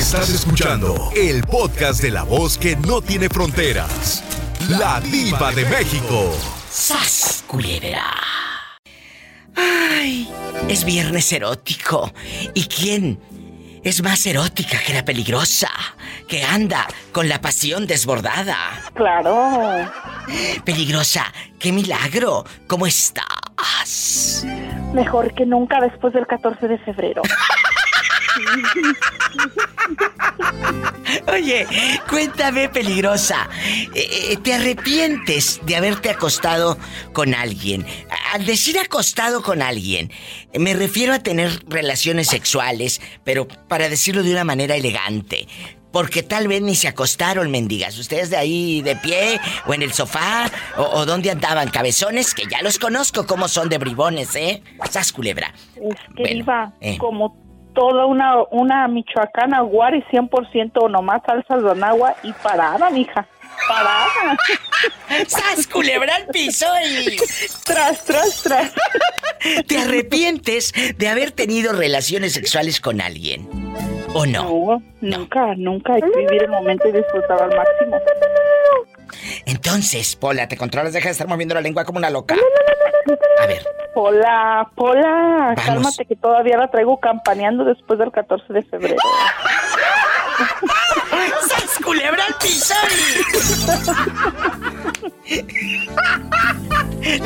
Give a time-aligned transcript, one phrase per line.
[0.00, 4.24] Estás escuchando el podcast de la voz que no tiene fronteras.
[4.70, 6.34] La diva de México.
[6.70, 8.06] ¡Sas, culebra!
[9.54, 10.26] ¡Ay!
[10.70, 12.10] Es viernes erótico.
[12.54, 13.20] ¿Y quién
[13.84, 15.70] es más erótica que la peligrosa?
[16.26, 18.56] Que anda con la pasión desbordada.
[18.94, 19.86] Claro.
[20.64, 22.46] Peligrosa, qué milagro.
[22.66, 24.46] ¿Cómo estás?
[24.94, 27.20] Mejor que nunca después del 14 de febrero.
[31.32, 31.66] Oye,
[32.08, 33.48] cuéntame, peligrosa.
[33.94, 36.78] eh, ¿Te arrepientes de haberte acostado
[37.12, 37.86] con alguien?
[38.32, 40.10] Al decir acostado con alguien,
[40.58, 45.48] me refiero a tener relaciones sexuales, pero para decirlo de una manera elegante.
[45.92, 47.98] Porque tal vez ni se acostaron, mendigas.
[47.98, 52.44] Ustedes de ahí de pie, o en el sofá, o, o dónde andaban, cabezones, que
[52.48, 54.62] ya los conozco cómo son de bribones, ¿eh?
[54.88, 55.52] Sas culebra.
[55.74, 56.96] Es que Bueno, iba eh.
[56.96, 57.36] como
[57.74, 63.26] toda una, una michoacana guari 100% nomás salsas de agua y parada, mija.
[63.68, 64.36] Parada.
[65.26, 67.16] ¡Sas culebra al piso y...
[67.64, 68.72] tras, tras, tras.
[69.66, 73.48] ¿Te arrepientes de haber tenido relaciones sexuales con alguien?
[74.12, 74.42] ¿O no?
[74.44, 77.96] No, nunca, nunca hay que vivir el momento y disfrutar al máximo.
[79.46, 82.34] Entonces, Pola, te controlas, deja de estar moviendo la lengua como una loca.
[83.42, 85.64] A ver, Hola, Pola, Vamos.
[85.64, 88.96] cálmate que todavía la traigo campaneando después del 14 de febrero.
[91.48, 92.74] ¡Sas culebra al piso!
[95.26, 95.88] y-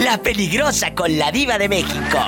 [0.03, 2.19] La peligrosa con la diva de México.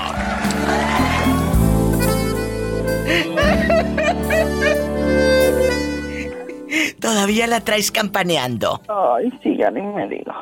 [7.01, 8.81] Todavía la traes campaneando.
[8.89, 10.37] Ay, sí, ya ni me digas.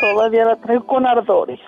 [0.00, 1.58] Todavía la traigo con ardores.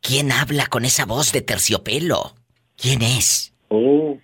[0.00, 2.34] ¿Quién habla con esa voz de terciopelo?
[2.76, 3.52] ¿Quién es?
[3.68, 4.18] Oh,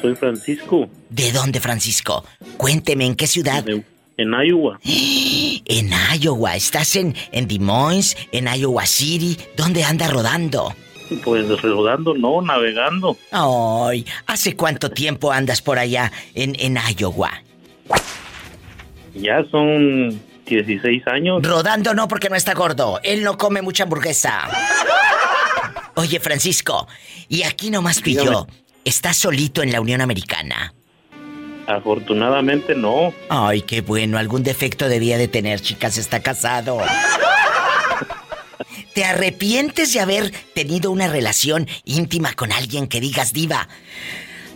[0.00, 2.24] soy Francisco, ¿De dónde, Francisco?
[2.56, 3.62] Cuénteme, ¿en qué ciudad?
[3.64, 3.84] de-
[4.16, 4.78] en Iowa.
[5.64, 6.54] En Iowa.
[6.56, 8.16] ¿Estás en, en Des Moines?
[8.32, 9.38] ¿En Iowa City?
[9.56, 10.74] ¿Dónde anda rodando?
[11.24, 13.16] Pues rodando, no, navegando.
[13.30, 17.42] Ay, ¿hace cuánto tiempo andas por allá en, en Iowa?
[19.14, 21.42] Ya son 16 años.
[21.42, 23.00] Rodando no porque no está gordo.
[23.02, 24.48] Él no come mucha hamburguesa.
[25.94, 26.88] Oye, Francisco,
[27.28, 28.46] y aquí nomás pilló.
[28.84, 30.74] ¿Estás solito en la Unión Americana?
[31.66, 33.14] Afortunadamente no.
[33.28, 34.18] Ay, qué bueno.
[34.18, 35.98] Algún defecto debía de tener, chicas.
[35.98, 36.78] Está casado.
[38.94, 43.68] ¿Te arrepientes de haber tenido una relación íntima con alguien que digas diva?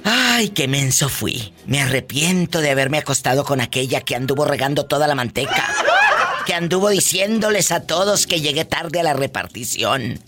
[0.05, 1.53] Ay, qué menso fui.
[1.67, 5.69] Me arrepiento de haberme acostado con aquella que anduvo regando toda la manteca.
[6.45, 10.21] Que anduvo diciéndoles a todos que llegué tarde a la repartición.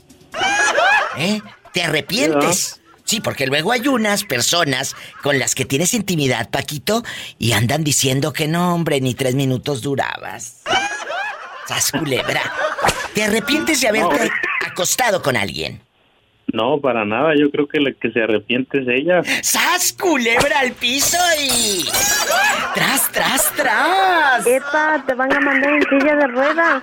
[1.19, 1.41] ¿Eh?
[1.73, 2.81] ¿Te arrepientes?
[3.05, 7.05] Sí, porque luego hay unas personas con las que tienes intimidad, Paquito,
[7.39, 10.63] y andan diciendo que no, hombre, ni tres minutos durabas.
[11.69, 12.43] Sas culebra.
[13.15, 14.31] ¿Te arrepientes de haberte
[14.67, 15.81] acostado con alguien?
[16.53, 17.35] No, para nada.
[17.39, 19.23] Yo creo que la que se arrepiente es ella.
[19.43, 21.85] ¡Sas culebra al piso y.
[22.75, 24.47] ¡Tras, tras, tras!
[24.47, 26.83] Epa, te van a mandar en silla de ruedas.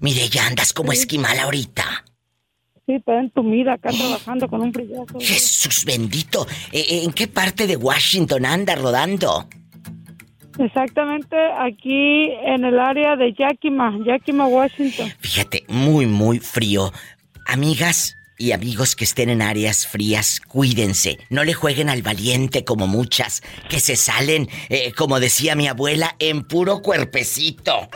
[0.00, 2.04] Mire, ya andas como esquimal ahorita.
[2.86, 5.20] Sí, está entumida acá trabajando con un frillazo.
[5.20, 6.46] Jesús bendito.
[6.72, 9.46] Eh, eh, ¿En qué parte de Washington anda rodando?
[10.58, 15.12] Exactamente aquí en el área de Yakima, Yakima, Washington.
[15.20, 16.92] Fíjate, muy, muy frío.
[17.46, 21.18] Amigas y amigos que estén en áreas frías, cuídense.
[21.28, 26.14] No le jueguen al valiente como muchas, que se salen, eh, como decía mi abuela,
[26.18, 27.88] en puro cuerpecito.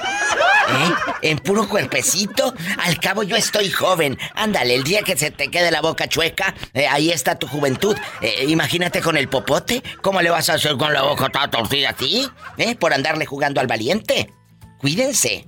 [0.72, 0.94] ¿Eh?
[1.22, 2.54] En puro cuerpecito.
[2.78, 4.18] Al cabo yo estoy joven.
[4.34, 7.96] Ándale, el día que se te quede la boca chueca, eh, ahí está tu juventud.
[8.20, 9.82] Eh, imagínate con el popote.
[10.00, 12.26] ¿Cómo le vas a hacer con la boca toda torcida así?
[12.56, 12.74] ¿Eh?
[12.76, 14.30] Por andarle jugando al valiente.
[14.78, 15.46] Cuídense.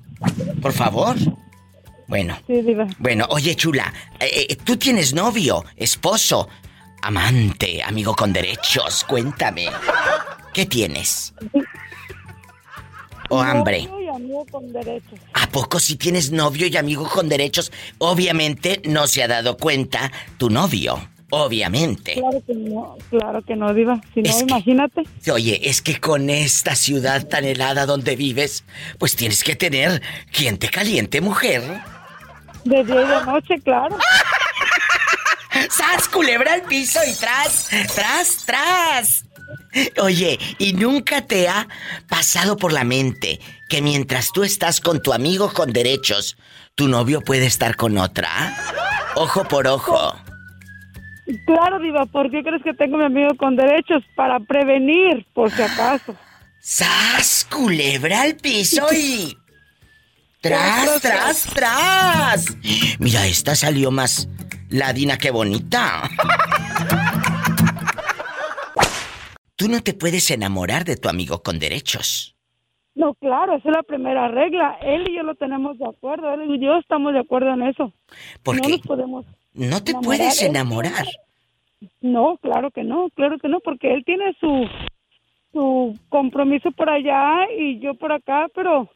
[0.63, 1.17] Por favor.
[2.07, 2.39] Bueno.
[2.47, 2.87] Sí, diva.
[2.99, 6.49] Bueno, oye, chula, eh, tú tienes novio, esposo,
[7.03, 9.05] amante, amigo con derechos.
[9.05, 9.69] Cuéntame.
[10.53, 11.35] ¿Qué tienes?
[13.31, 13.85] ¿O hambre?
[13.87, 15.19] Novio y amigo con derechos.
[15.33, 17.73] ¿A poco si tienes novio y amigo con derechos?
[17.99, 21.09] Obviamente no se ha dado cuenta tu novio.
[21.31, 22.15] Obviamente.
[22.15, 24.01] Claro que no, claro que no, diva.
[24.15, 25.03] Si no, Es que- imagínate.
[25.33, 28.63] Oye, es que con esta ciudad tan helada donde vives,
[28.99, 30.01] pues tienes que tener
[30.31, 31.63] quien te caliente, mujer.
[32.65, 33.97] De día y de noche, claro.
[35.71, 39.25] ¡Sas, culebra al piso y tras, tras, tras!
[40.01, 41.69] Oye, ¿y nunca te ha
[42.09, 46.37] pasado por la mente que mientras tú estás con tu amigo con derechos,
[46.75, 48.31] tu novio puede estar con otra?
[49.17, 50.15] Ojo por ojo.
[51.47, 54.03] Claro, Diva, ¿por qué crees que tengo a mi amigo con derechos?
[54.15, 56.15] Para prevenir, por si acaso.
[56.61, 57.47] ¡Sas!
[57.51, 59.37] Culebra al piso y.
[60.41, 62.47] ¡Tras, tras, tras!
[62.99, 64.29] Mira, esta salió más
[64.69, 66.03] ladina que bonita.
[69.57, 72.35] Tú no te puedes enamorar de tu amigo con derechos.
[72.95, 74.79] No, claro, esa es la primera regla.
[74.83, 76.33] Él y yo lo tenemos de acuerdo.
[76.35, 77.93] Él y yo estamos de acuerdo en eso.
[78.43, 78.69] ¿Por no qué?
[78.71, 79.27] nos podemos.
[79.53, 80.03] No te enamorar.
[80.19, 81.07] puedes enamorar.
[82.01, 84.67] No, claro que no, claro que no, porque él tiene su
[85.53, 88.91] su compromiso por allá y yo por acá, pero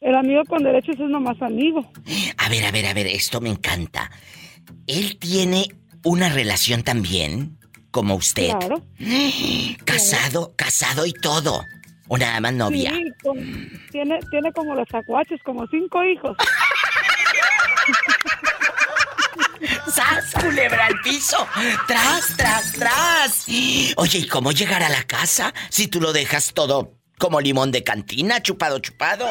[0.00, 1.86] el amigo con derechos es nomás amigo.
[2.38, 4.10] A ver, a ver, a ver, esto me encanta.
[4.86, 5.66] Él tiene
[6.04, 7.58] una relación también,
[7.92, 8.50] como usted.
[8.58, 8.82] Claro.
[9.84, 11.64] Casado, casado y todo.
[12.08, 12.90] O nada más novia.
[12.90, 16.36] Sí, con- tiene, tiene como los tacuaches, como cinco hijos.
[19.94, 21.46] ¡Sas, culebra al piso!
[21.86, 23.44] ¡Tras, tras, tras!
[23.96, 27.84] Oye, ¿y cómo llegar a la casa si tú lo dejas todo como limón de
[27.84, 29.26] cantina, chupado, chupado?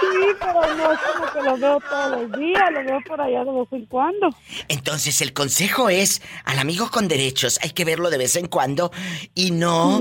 [0.00, 0.06] Sí,
[0.40, 3.52] pero no es como que lo veo todos los días, lo veo por allá de
[3.52, 4.28] vez en cuando.
[4.68, 8.90] Entonces el consejo es, al amigo con derechos hay que verlo de vez en cuando
[9.34, 10.00] y no...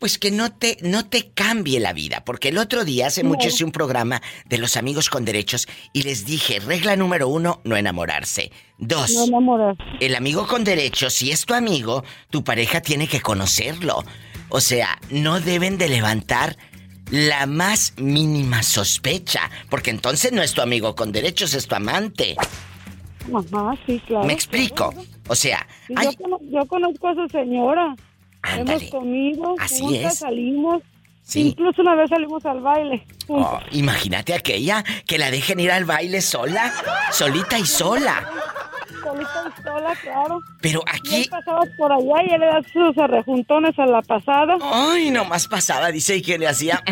[0.00, 3.48] Pues que no te, no te cambie la vida, porque el otro día, hace mucho,
[3.48, 7.74] hice un programa de los amigos con derechos y les dije, regla número uno, no
[7.74, 8.52] enamorarse.
[8.76, 9.76] Dos, No enamorar.
[10.00, 14.04] el amigo con derechos, si es tu amigo, tu pareja tiene que conocerlo.
[14.50, 16.58] O sea, no deben de levantar
[17.14, 22.36] la más mínima sospecha, porque entonces no es tu amigo con derechos, es tu amante.
[23.32, 24.26] Ajá, sí, claro.
[24.26, 24.92] ¿Me explico?
[25.28, 26.08] O sea, Sí, hay...
[26.50, 27.94] yo conozco a su señora.
[28.42, 28.78] Ándale.
[28.78, 30.18] Hemos comido, Así juntas es.
[30.18, 30.82] salimos.
[31.26, 31.48] Sí.
[31.48, 33.06] Incluso una vez salimos al baile.
[33.28, 36.70] Oh, imagínate aquella que la dejen ir al baile sola,
[37.12, 38.28] solita y sola.
[39.02, 40.38] Solita y sola, claro.
[40.60, 41.16] Pero Y aquí...
[41.22, 44.56] él pasaba por allá y él le da sus arrejuntones a la pasada.
[44.60, 46.82] Ay, nomás pasaba, dice, y que le hacía...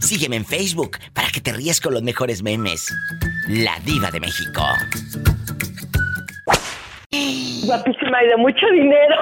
[0.00, 2.92] Sígueme en Facebook para que te rías con los mejores memes.
[3.48, 4.62] La Diva de México.
[7.62, 9.16] Guapísima y de mucho dinero.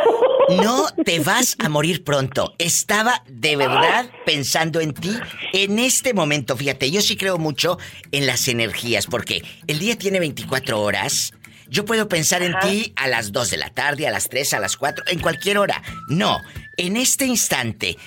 [0.62, 2.54] No te vas a morir pronto.
[2.58, 5.14] Estaba de verdad pensando en ti
[5.52, 6.56] en este momento.
[6.56, 7.78] Fíjate, yo sí creo mucho
[8.12, 11.34] en las energías porque el día tiene 24 horas.
[11.68, 14.60] Yo puedo pensar en ti a las 2 de la tarde, a las 3, a
[14.60, 15.82] las 4, en cualquier hora.
[16.08, 16.40] No,
[16.78, 17.98] en este instante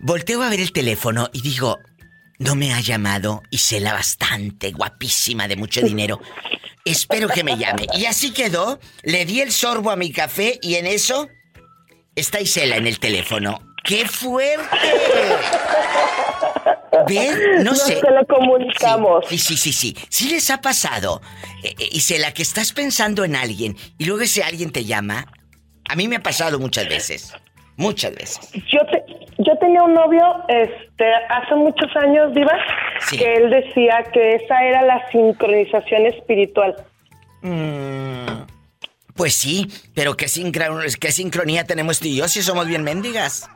[0.00, 1.80] volteo a ver el teléfono y digo,
[2.38, 6.20] no me ha llamado Isela bastante, guapísima, de mucho dinero.
[6.84, 7.86] Espero que me llame.
[7.94, 8.78] Y así quedó.
[9.02, 11.28] Le di el sorbo a mi café y en eso
[12.14, 13.60] está Isela en el teléfono.
[13.84, 14.66] ¡Qué fuerte!
[17.08, 17.62] ¿Ven?
[17.64, 17.96] No Nos sé.
[17.96, 19.26] telecomunicamos.
[19.28, 19.96] Sí, sí, sí, sí.
[20.08, 21.20] Sí les ha pasado.
[21.62, 24.84] Eh, eh, y se la que estás pensando en alguien y luego ese alguien te
[24.84, 25.26] llama.
[25.88, 27.34] A mí me ha pasado muchas veces.
[27.76, 28.38] Muchas veces.
[28.52, 29.03] Yo te,
[29.38, 32.52] yo tenía un novio, este, hace muchos años, Diva,
[33.00, 33.18] Sí.
[33.18, 36.74] que él decía que esa era la sincronización espiritual.
[37.42, 38.44] Mm,
[39.14, 43.48] pues sí, pero ¿qué, sincro- qué sincronía tenemos tú y yo si somos bien mendigas?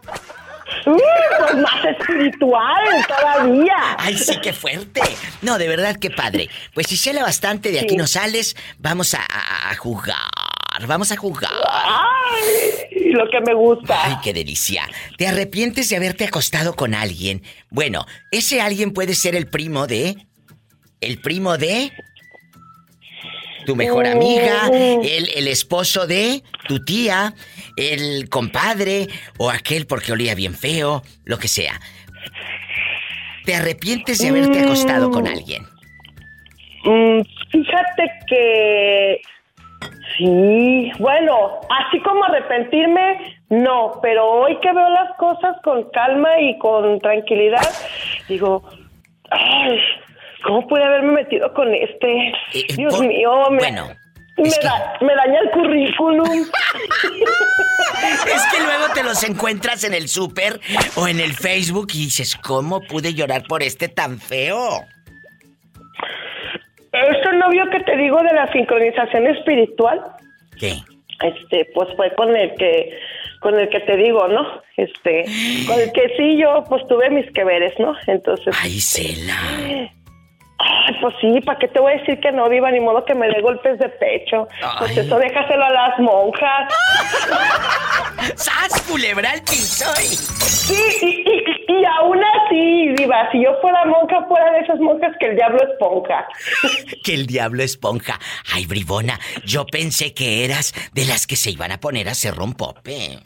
[0.85, 0.97] ¡Mm,
[1.41, 3.75] pues más espiritual todavía.
[3.99, 5.01] Ay, sí, qué fuerte.
[5.43, 6.49] No, de verdad, qué padre.
[6.75, 10.17] Pues si sale bastante, de aquí no sales, vamos a, a- a jugar.
[10.87, 11.51] Vamos a jugar.
[11.71, 13.99] Ay, lo que me gusta.
[14.05, 14.89] Ay, qué delicia.
[15.17, 17.43] ¿Te arrepientes de haberte acostado con alguien?
[17.71, 20.17] Bueno, ese alguien puede ser el primo de...
[21.01, 21.93] El primo de...
[23.67, 27.35] Tu mejor amiga, el, el esposo de tu tía,
[27.77, 31.79] el compadre o aquel porque olía bien feo, lo que sea.
[33.45, 35.65] ¿Te arrepientes de haberte acostado con alguien?
[36.85, 37.21] Mm,
[37.51, 39.21] fíjate que
[40.17, 46.59] sí, bueno, así como arrepentirme, no, pero hoy que veo las cosas con calma y
[46.59, 47.67] con tranquilidad,
[48.29, 48.63] digo,
[49.31, 49.79] ay,
[50.45, 52.29] ¿cómo pude haberme metido con este?
[52.29, 53.89] Eh, eh, Dios por- mío, me, bueno,
[54.37, 56.45] me, que- da- me daña el currículum.
[58.01, 60.61] Es que luego te los encuentras en el súper
[60.97, 64.85] o en el Facebook y dices, ¿cómo pude llorar por este tan feo?
[67.11, 70.01] Este novio que te digo de la sincronización espiritual,
[70.59, 70.75] ¿Qué?
[71.23, 72.97] este pues fue con el que
[73.41, 75.25] con el que te digo no este
[75.67, 79.91] con el que sí yo pues tuve mis que veres no entonces Ay, Cela.
[80.59, 83.15] Ay pues sí para qué te voy a decir que no viva ni modo que
[83.15, 84.49] me dé golpes de pecho.
[84.79, 86.75] Pues eso déjaselo a las monjas.
[88.35, 89.87] ¡Sas, culebra al piso!
[89.97, 91.45] sí y, y,
[91.81, 95.59] y aún así diva si yo fuera monja fuera de esas monjas que el diablo
[95.63, 96.27] esponja.
[97.05, 98.19] Que el diablo esponja.
[98.53, 102.35] Ay, bribona, yo pensé que eras de las que se iban a poner a hacer
[102.35, 103.19] rompope.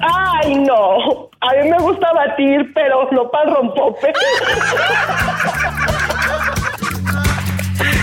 [0.00, 1.30] ay no.
[1.40, 4.12] A mí me gusta batir pero no para rompope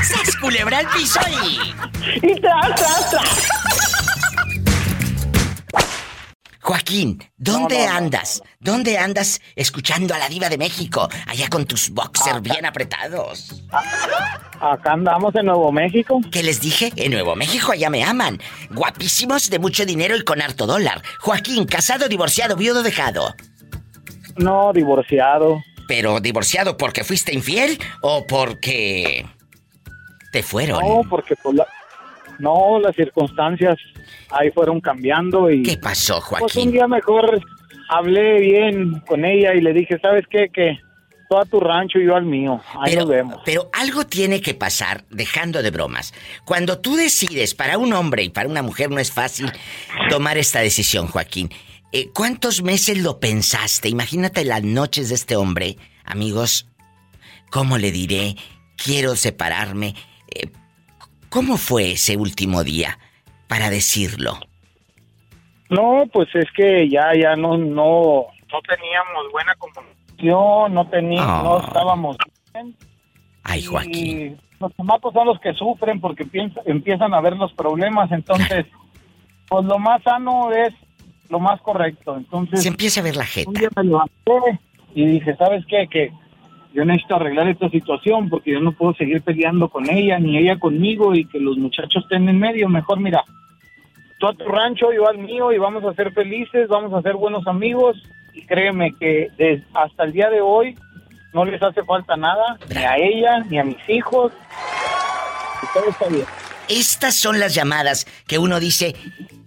[0.03, 1.19] ¡Sas, culebra al piso!
[1.43, 3.47] y- y tras tras tras
[6.61, 8.41] Joaquín, ¿dónde andas?
[8.59, 11.07] ¿Dónde andas escuchando a la diva de México?
[11.25, 13.63] Allá con tus boxers bien apretados.
[14.59, 16.19] Acá andamos en Nuevo México.
[16.29, 16.91] ¿Qué les dije?
[16.97, 18.41] En Nuevo México allá me aman.
[18.71, 21.01] Guapísimos, de mucho dinero y con harto dólar.
[21.21, 23.33] Joaquín, casado, divorciado, viudo, dejado.
[24.35, 25.61] No, divorciado.
[25.87, 29.25] Pero divorciado porque fuiste infiel o porque
[30.31, 30.79] te fueron.
[30.81, 31.67] No, porque pues la-
[32.39, 33.77] no, las circunstancias
[34.29, 36.71] ahí fueron cambiando y ¿Qué pasó, pues un Joaquín?
[36.71, 37.41] día mejor
[37.89, 40.49] hablé bien con ella y le dije, ¿sabes qué?
[40.53, 40.77] Que
[41.29, 42.61] tú a tu rancho y yo al mío.
[42.79, 43.41] Ahí Pero, nos vemos.
[43.43, 46.13] pero algo tiene que pasar, dejando de bromas.
[46.45, 49.51] Cuando tú decides, para un hombre y para una mujer no es fácil
[50.09, 51.49] tomar esta decisión, Joaquín.
[51.91, 53.89] Eh, ¿Cuántos meses lo pensaste?
[53.89, 56.67] Imagínate las noches de este hombre, amigos.
[57.49, 58.35] ¿Cómo le diré?
[58.75, 59.95] Quiero separarme.
[61.29, 62.97] ¿Cómo fue ese último día
[63.47, 64.33] para decirlo?
[65.69, 71.41] No, pues es que ya, ya no, no, no teníamos buena comunicación, no teníamos, Ah.
[71.43, 72.17] no estábamos
[72.53, 72.75] bien.
[73.43, 74.17] Ay, Joaquín.
[74.17, 78.65] Y los chamacos son los que sufren porque piensa- empiezan a ver los problemas, entonces,
[79.49, 80.73] pues lo más sano es
[81.29, 82.15] lo más correcto.
[82.15, 83.51] Entonces, Se empieza a ver la un jeta.
[83.51, 84.59] día me levanté
[84.95, 85.87] y dije, ¿sabes qué?
[85.91, 86.11] Que
[86.77, 90.59] yo necesito arreglar esta situación porque yo no puedo seguir peleando con ella ni ella
[90.59, 92.69] conmigo y que los muchachos estén en medio.
[92.69, 93.23] Mejor, mira,
[94.19, 97.15] tú a tu rancho, yo al mío y vamos a ser felices, vamos a ser
[97.15, 97.97] buenos amigos
[98.33, 100.75] y créeme que des- hasta el día de hoy
[101.33, 104.31] no les hace falta nada, ni a ella, ni a mis hijos.
[105.63, 106.25] Y todo está bien.
[106.69, 108.95] Estas son las llamadas que uno dice,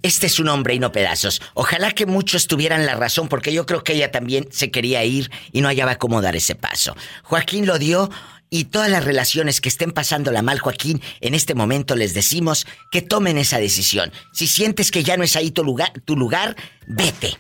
[0.03, 1.43] este es un hombre y no pedazos.
[1.55, 5.31] Ojalá que muchos tuvieran la razón porque yo creo que ella también se quería ir
[5.53, 6.97] y no hallaba cómo dar ese paso.
[7.23, 8.11] Joaquín lo dio
[8.49, 13.03] y todas las relaciones que estén pasándola mal, Joaquín, en este momento les decimos que
[13.03, 14.11] tomen esa decisión.
[14.33, 17.37] Si sientes que ya no es ahí tu lugar, tu lugar, vete.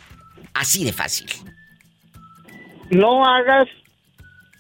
[0.54, 1.26] Así de fácil.
[2.90, 3.68] no hagas,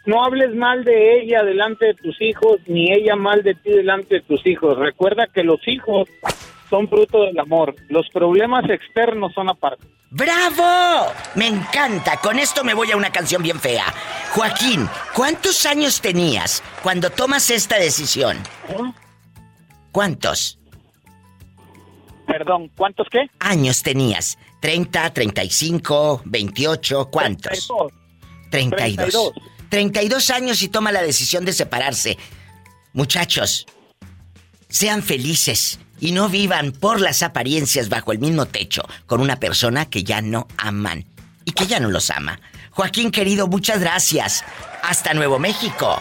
[0.06, 4.16] no hables mal de ella delante de tus hijos, ni ella mal de ti delante
[4.16, 4.78] de tus hijos.
[4.78, 6.08] Recuerda que los hijos
[6.68, 7.74] son fruto del amor.
[7.88, 9.84] Los problemas externos son aparte.
[10.10, 11.12] ¡Bravo!
[11.36, 12.16] Me encanta.
[12.16, 13.84] Con esto me voy a una canción bien fea.
[14.34, 18.38] Joaquín, ¿cuántos años tenías cuando tomas esta decisión?
[19.92, 20.56] ¿Cuántos
[22.26, 23.28] Perdón, ¿cuántos qué?
[23.40, 24.38] años tenías?
[24.62, 27.08] ¿30, 35, 28?
[27.10, 27.68] ¿Cuántos?
[28.50, 28.96] 32.
[29.06, 29.32] 32.
[29.32, 29.59] 32
[30.30, 32.18] años y toma la decisión de separarse.
[32.92, 33.66] Muchachos,
[34.68, 39.88] sean felices y no vivan por las apariencias bajo el mismo techo con una persona
[39.88, 41.04] que ya no aman
[41.44, 42.40] y que ya no los ama.
[42.70, 44.44] Joaquín querido, muchas gracias.
[44.82, 45.98] Hasta Nuevo México.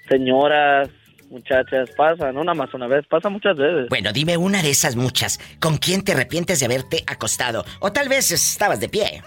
[0.10, 0.89] señoras,
[1.29, 3.89] muchachas, pasa, no nada más una vez, pasa muchas veces.
[3.89, 5.39] Bueno, dime una de esas muchas.
[5.60, 7.63] ¿Con quién te arrepientes de haberte acostado?
[7.79, 9.21] O tal vez estabas de pie.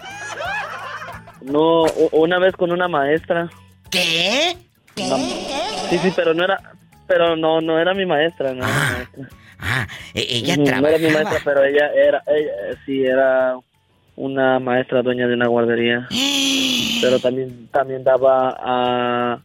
[1.41, 3.49] No, una vez con una maestra.
[3.89, 4.57] ¿Qué?
[4.95, 6.59] sí, sí, pero no era,
[7.07, 8.65] pero no, no era mi maestra, no.
[8.65, 9.27] Ah, maestra.
[9.59, 10.89] ah e-, ella no, trabajaba.
[10.89, 12.51] No era mi maestra, pero ella era, ella,
[12.85, 13.55] sí, era
[14.19, 16.07] una maestra dueña de una guardería.
[17.01, 19.41] pero también también daba a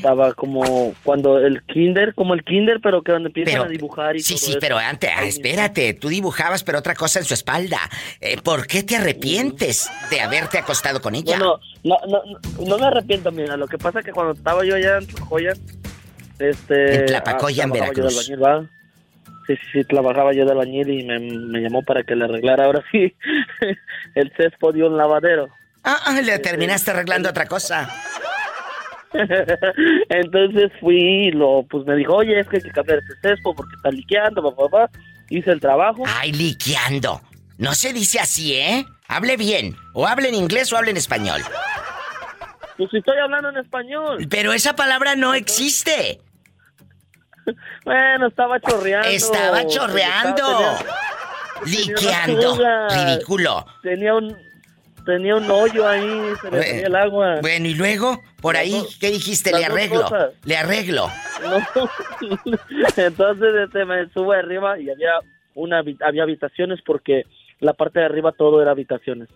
[0.00, 4.20] daba como cuando el kinder, como el kinder, pero que donde empiezan a dibujar y
[4.20, 4.60] Sí, todo sí, eso.
[4.60, 7.78] pero antes, ah, espérate, tú dibujabas pero otra cosa en su espalda.
[8.20, 11.36] Eh, ¿Por qué te arrepientes de haberte acostado con ella?
[11.36, 14.64] No, no, no, no, no me arrepiento, mira, lo que pasa es que cuando estaba
[14.64, 15.52] yo allá en Joya,
[16.38, 16.94] este...
[17.00, 18.42] En Tlapacoya, en trabajaba yo Veracruz.
[18.42, 18.68] ¿va?
[19.46, 22.64] Sí, sí, sí, trabajaba yo de albañil y me, me llamó para que le arreglara
[22.64, 23.14] ahora sí
[24.14, 25.48] el césped de un lavadero.
[25.82, 27.88] Ah, ah, le terminaste arreglando otra cosa.
[30.08, 33.52] Entonces fui y lo, pues me dijo, oye, es que hay que cambiar este césped
[33.54, 34.98] porque está liqueando, papá, papá.
[35.28, 36.04] Hice el trabajo.
[36.06, 37.20] Ay, liqueando.
[37.58, 38.84] No se dice así, ¿eh?
[39.08, 39.76] Hable bien.
[39.92, 41.42] O hable en inglés o hable en español.
[42.76, 44.26] Pues estoy hablando en español.
[44.28, 46.20] Pero esa palabra no existe.
[47.84, 49.08] Bueno, estaba chorreando.
[49.08, 50.42] Estaba chorreando.
[51.66, 52.58] Liqueando.
[52.90, 53.66] Ridículo.
[53.82, 54.36] Tenía un
[55.06, 56.08] tenía un hoyo ahí,
[56.40, 57.34] se le Bueno, el agua.
[57.42, 59.52] Bueno, y luego, por ahí, dos- ¿qué dijiste?
[59.52, 60.06] Le arreglo.
[60.44, 61.08] Le arreglo.
[61.42, 61.58] No.
[62.96, 65.12] Entonces este, me sube arriba y había
[65.54, 67.24] una había habitaciones porque
[67.60, 69.28] la parte de arriba todo era habitaciones.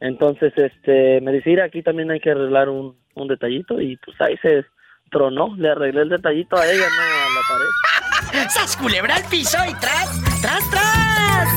[0.00, 4.18] Entonces este me dice, "Mira, aquí también hay que arreglar un, un detallito y pues
[4.20, 4.64] ahí se
[5.10, 8.50] tronó, le arreglé el detallito a ella, no a la pared.
[8.50, 10.40] ¡Sas culebra al piso y tras!
[10.40, 11.48] ¡Tras, tras!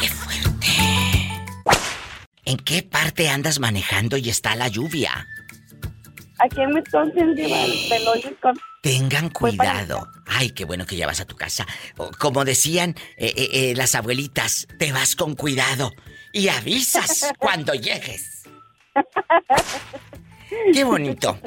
[0.00, 0.66] ¡Qué fuerte!
[2.44, 5.26] ¿En qué parte andas manejando y está la lluvia?
[6.40, 8.54] Aquí en Wisconsin, Diva, el pelón con...
[8.80, 10.06] Tengan cuidado.
[10.26, 11.66] Ay, qué bueno que ya vas a tu casa.
[12.18, 15.90] Como decían eh, eh, eh, las abuelitas, te vas con cuidado
[16.32, 18.44] y avisas cuando llegues.
[20.72, 21.38] Qué bonito.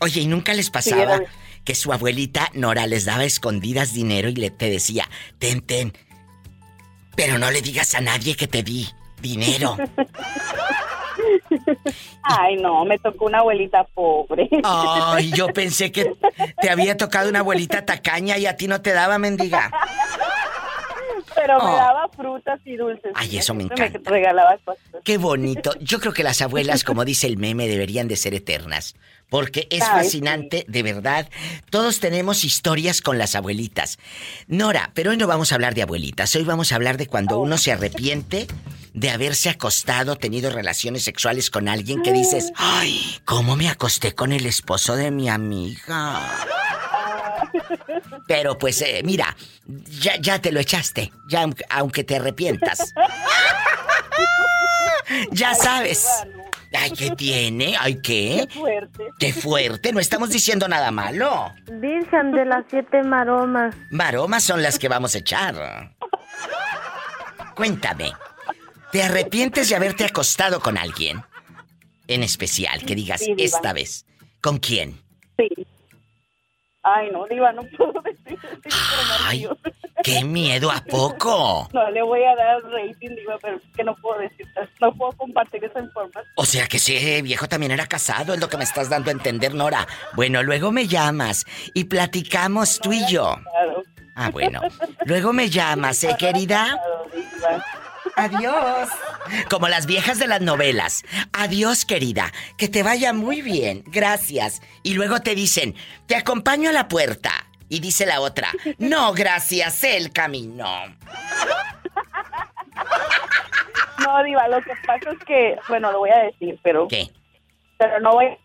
[0.00, 1.20] Oye, ¿y nunca les pasaba
[1.64, 5.08] que su abuelita Nora les daba escondidas dinero y le te decía,
[5.38, 5.92] ten, ten,
[7.14, 8.88] pero no le digas a nadie que te di
[9.20, 9.76] dinero?
[12.22, 14.48] Ay, no, me tocó una abuelita pobre.
[14.62, 16.12] Ay, yo pensé que
[16.60, 19.70] te había tocado una abuelita tacaña y a ti no te daba mendiga.
[21.34, 21.76] Pero me Oh.
[21.76, 23.12] daba frutas y dulces.
[23.14, 23.98] Ay, eso me encanta.
[24.10, 24.82] regalaba cosas.
[25.04, 25.72] Qué bonito.
[25.80, 28.94] Yo creo que las abuelas, como dice el meme, deberían de ser eternas.
[29.28, 31.28] Porque es Ay, fascinante, de verdad.
[31.70, 33.98] Todos tenemos historias con las abuelitas.
[34.48, 36.34] Nora, pero hoy no vamos a hablar de abuelitas.
[36.34, 38.48] Hoy vamos a hablar de cuando uno se arrepiente
[38.92, 44.32] de haberse acostado, tenido relaciones sexuales con alguien que dices, ay, ¿cómo me acosté con
[44.32, 46.18] el esposo de mi amiga?
[48.26, 49.36] Pero pues, eh, mira,
[49.66, 52.92] ya, ya te lo echaste, ya aunque- te arrepientas.
[55.32, 56.06] Ya sabes.
[56.72, 57.74] Ay, ¿qué tiene?
[57.78, 58.46] Ay, ¿qué?
[58.48, 59.04] Qué fuerte.
[59.18, 61.52] Qué fuerte, no estamos diciendo nada malo.
[61.66, 63.74] Virgen de las siete maromas.
[63.90, 65.96] Maromas son las que vamos a echar.
[67.56, 68.12] Cuéntame,
[68.92, 71.22] ¿te arrepientes de haberte acostado con alguien?
[72.06, 74.06] En especial, que digas Sí, esta vez.
[74.40, 75.00] ¿Con quién?
[75.38, 75.48] Sí.
[76.82, 78.38] Ay, no, Diva, no puedo decir.
[78.64, 78.70] Sí,
[79.26, 79.48] Ay,
[80.02, 81.68] qué miedo a poco.
[81.74, 84.46] No, le voy a dar rating, Diva, pero es que no puedo decir.
[84.80, 86.24] No puedo compartir esa información.
[86.36, 89.12] O sea que ese viejo también era casado, es lo que me estás dando a
[89.12, 89.86] entender, Nora.
[90.14, 93.36] Bueno, luego me llamas y platicamos tú y yo.
[93.42, 93.82] Claro.
[94.16, 94.60] Ah, bueno.
[95.04, 96.78] Luego me llamas, ¿eh, querida?
[98.16, 98.88] Adiós.
[99.48, 101.04] Como las viejas de las novelas.
[101.32, 102.32] Adiós, querida.
[102.56, 103.84] Que te vaya muy bien.
[103.86, 104.60] Gracias.
[104.82, 105.74] Y luego te dicen,
[106.06, 107.30] te acompaño a la puerta.
[107.68, 110.66] Y dice la otra, no, gracias, el camino.
[114.00, 117.08] No, Diva, lo que pasa es que, bueno, lo voy a decir, pero, ¿Qué?
[117.78, 118.36] pero no voy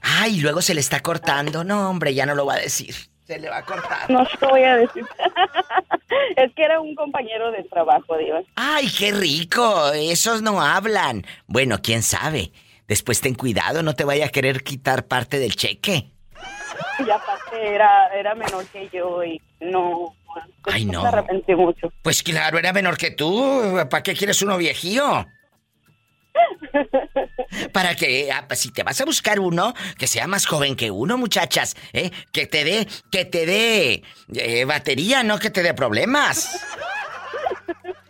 [0.00, 1.64] Ay, luego se le está cortando.
[1.64, 2.94] No, hombre, ya no lo va a decir.
[3.26, 4.08] Se le va a cortar.
[4.08, 5.04] No te voy a decir.
[6.36, 8.40] es que era un compañero de trabajo, Diva.
[8.54, 9.92] Ay, qué rico.
[9.92, 11.26] Esos no hablan.
[11.46, 12.52] Bueno, quién sabe.
[12.86, 16.10] Después ten cuidado, no te vaya a querer quitar parte del cheque.
[17.04, 20.14] Y aparte era, era menor que yo y no.
[20.64, 21.02] Ay, no.
[21.02, 21.92] Me arrepentí mucho.
[22.02, 23.76] Pues claro, era menor que tú.
[23.90, 25.26] ¿Para qué quieres uno viejío?
[27.72, 30.90] Para que, ah, pues, si te vas a buscar uno, que sea más joven que
[30.90, 32.10] uno, muchachas, ¿eh?
[32.32, 34.02] Que te dé, que te dé
[34.34, 36.60] eh, batería, no que te dé problemas.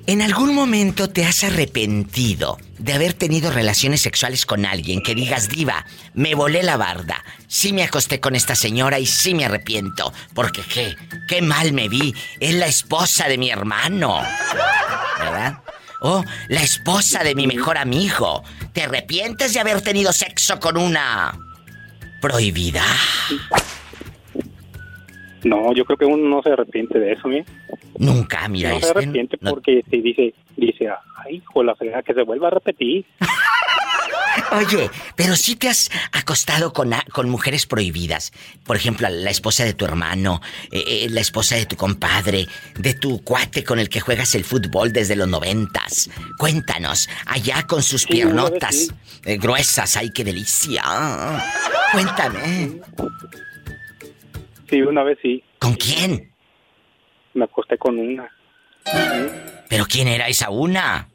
[0.10, 5.50] ¿En algún momento te has arrepentido de haber tenido relaciones sexuales con alguien que digas,
[5.50, 10.12] diva, me volé la barda, sí me acosté con esta señora y sí me arrepiento,
[10.34, 10.96] porque qué,
[11.28, 14.22] qué mal me vi, es la esposa de mi hermano,
[15.20, 15.60] ¿verdad?
[16.02, 21.38] O la esposa de mi mejor amigo, ¿te arrepientes de haber tenido sexo con una
[22.22, 22.86] prohibida?
[25.44, 27.46] No, yo creo que uno no se arrepiente de eso, ¿eh?
[27.98, 32.14] Nunca, mira, no se arrepiente no- porque si dice, dice, ay, hijo, la fregada, que
[32.14, 33.06] se vuelva a repetir.
[34.52, 38.32] Oye, pero si te has acostado con, con mujeres prohibidas.
[38.64, 40.40] Por ejemplo, la esposa de tu hermano,
[40.72, 42.48] eh, eh, la esposa de tu compadre,
[42.78, 46.10] de tu cuate con el que juegas el fútbol desde los noventas.
[46.38, 48.92] Cuéntanos, allá con sus Sí, piernotas sí.
[49.26, 50.84] eh, gruesas, ay, qué delicia.
[51.92, 52.80] Cuéntame,
[54.70, 56.32] Sí, una vez sí, ¿con quién?
[57.34, 58.30] me acosté con una.
[59.70, 61.08] ¿Pero quién era esa una?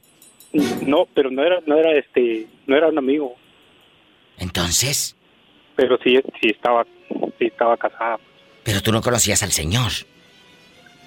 [0.87, 3.35] No, pero no era, no era este, no era un amigo,
[4.38, 5.17] Entonces,
[5.77, 6.85] pero sí, sí estaba,
[7.38, 8.19] sí estaba casada.
[8.62, 9.90] pero tú no conocías al señor.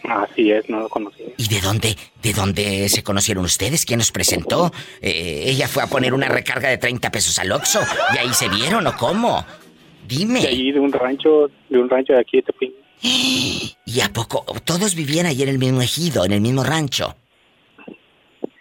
[0.03, 1.25] Así es, no lo conocía.
[1.37, 3.85] ¿Y de dónde, de dónde se conocieron ustedes?
[3.85, 4.71] ¿Quién los presentó?
[5.01, 7.81] Eh, ella fue a poner una recarga de 30 pesos al Oxxo
[8.13, 9.45] y ahí se vieron o cómo?
[10.07, 10.41] Dime.
[10.41, 12.73] De allí, de un rancho, de un rancho de aquí de Tepín.
[13.85, 14.45] ¿Y a poco?
[14.63, 17.15] Todos vivían ahí en el mismo ejido, en el mismo rancho.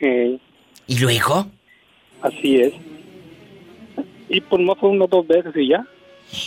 [0.00, 0.38] Eh,
[0.86, 1.46] ¿Y luego?
[2.22, 2.72] así es.
[4.28, 5.86] Y pues no fue uno dos veces y ya.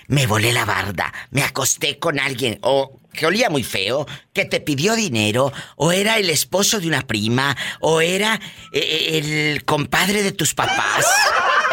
[0.07, 4.59] Me volé la barda, me acosté con alguien o que olía muy feo, que te
[4.59, 8.39] pidió dinero, o era el esposo de una prima, o era
[8.73, 11.05] eh, el compadre de tus papás.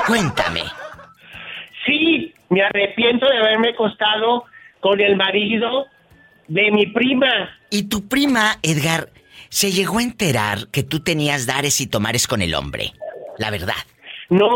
[0.06, 0.64] Cuéntame.
[1.86, 4.44] Sí, me arrepiento de haberme acostado
[4.80, 5.86] con el marido
[6.48, 7.58] de mi prima.
[7.70, 9.08] Y tu prima, Edgar,
[9.54, 12.92] se llegó a enterar que tú tenías dares y tomares con el hombre.
[13.38, 13.76] La verdad.
[14.28, 14.48] No,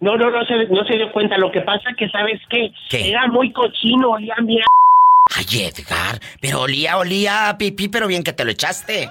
[0.00, 1.36] no, no, no se, no se dio cuenta.
[1.36, 2.72] Lo que pasa que, ¿sabes qué?
[2.88, 3.10] ¿Qué?
[3.10, 4.64] Era muy cochino, olía mierda.
[5.36, 9.10] Ay, Edgar, pero olía, olía a pipí, pero bien que te lo echaste.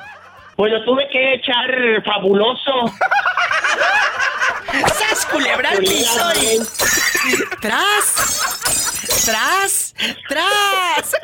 [0.55, 1.69] Pues lo tuve que echar
[2.03, 2.91] fabuloso.
[4.87, 6.57] ¡Sas, culebra al piso y-
[7.61, 9.23] ¡Tras!
[9.23, 9.93] ¡Tras!
[10.27, 11.15] ¡Tras!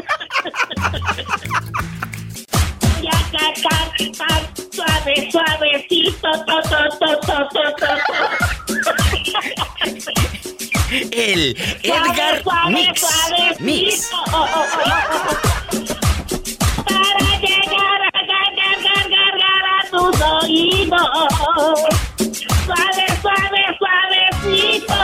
[4.72, 7.88] Suave, suavecito, to, to, to,
[11.12, 13.00] El Edgar suave, Mix.
[13.02, 13.64] suavecito.
[13.64, 14.10] Mix.
[16.86, 21.80] Para llegar a gar, gar, gar, gar, gar a tus oídos.
[22.66, 25.00] Suave, suave, suavecito.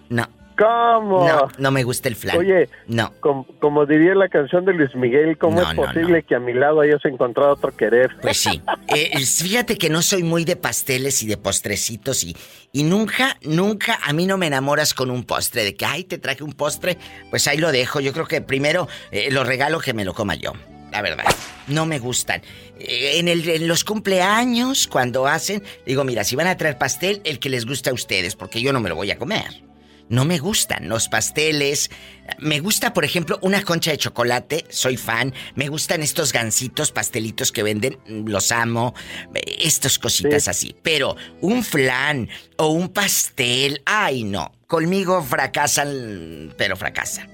[0.08, 0.26] No.
[0.56, 1.26] ¿Cómo?
[1.26, 2.36] No, no me gusta el flan.
[2.36, 3.12] Oye, no.
[3.20, 6.38] Como, como diría la canción de Luis Miguel, ¿cómo No, es no, posible que a
[6.38, 8.10] mi lado hayas encontrado otro querer?
[8.22, 8.60] Pues sí.
[8.86, 12.36] Eh, fíjate que no soy muy de pasteles y de postrecitos y,
[12.70, 15.64] y nunca, nunca a mí no me enamoras con un postre.
[15.64, 16.98] De que, ay, te traje un postre,
[17.30, 17.98] pues ahí lo dejo.
[17.98, 20.52] Yo creo que primero eh, lo regalo que me lo coma yo.
[20.92, 21.24] La verdad,
[21.66, 22.42] no me gustan.
[22.78, 27.20] Eh, en, el, en los cumpleaños, cuando hacen, digo, mira, si van a traer pastel,
[27.24, 29.64] el que les guste a ustedes, porque yo no me lo voy a comer.
[30.08, 31.90] No me gustan los pasteles.
[32.38, 35.32] Me gusta, por ejemplo, una concha de chocolate, soy fan.
[35.54, 38.94] Me gustan estos gansitos, pastelitos que venden, mm, los amo.
[39.34, 40.76] Estas cositas así.
[40.82, 44.52] Pero un flan o un pastel, ay no.
[44.66, 47.28] Conmigo fracasan, pero fracasan.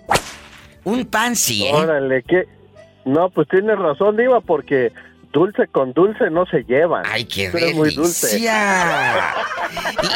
[0.84, 1.72] Un pan sí, ¿eh?
[1.72, 2.44] Órale, ¿qué?
[3.04, 4.92] No, pues tienes razón, Diva, porque
[5.32, 7.02] dulce con dulce no se llevan.
[7.06, 8.38] Ay, qué eres muy dulce.
[8.38, 8.44] Y,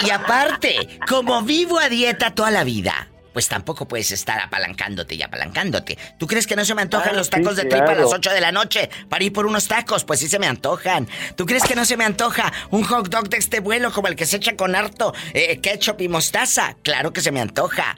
[0.07, 5.22] y aparte, como vivo a dieta toda la vida, pues tampoco puedes estar apalancándote y
[5.22, 5.98] apalancándote.
[6.18, 8.12] ¿Tú crees que no se me antojan Ah, los sí, tacos de tripa a las
[8.12, 10.05] 8 de la noche para ir por unos tacos?
[10.05, 11.09] Pues sí se me antojan.
[11.37, 14.14] ¿Tú crees que no se me antoja un hot dog de este vuelo como el
[14.14, 16.77] que se echa con harto eh, ketchup y mostaza?
[16.83, 17.96] Claro que se me antoja.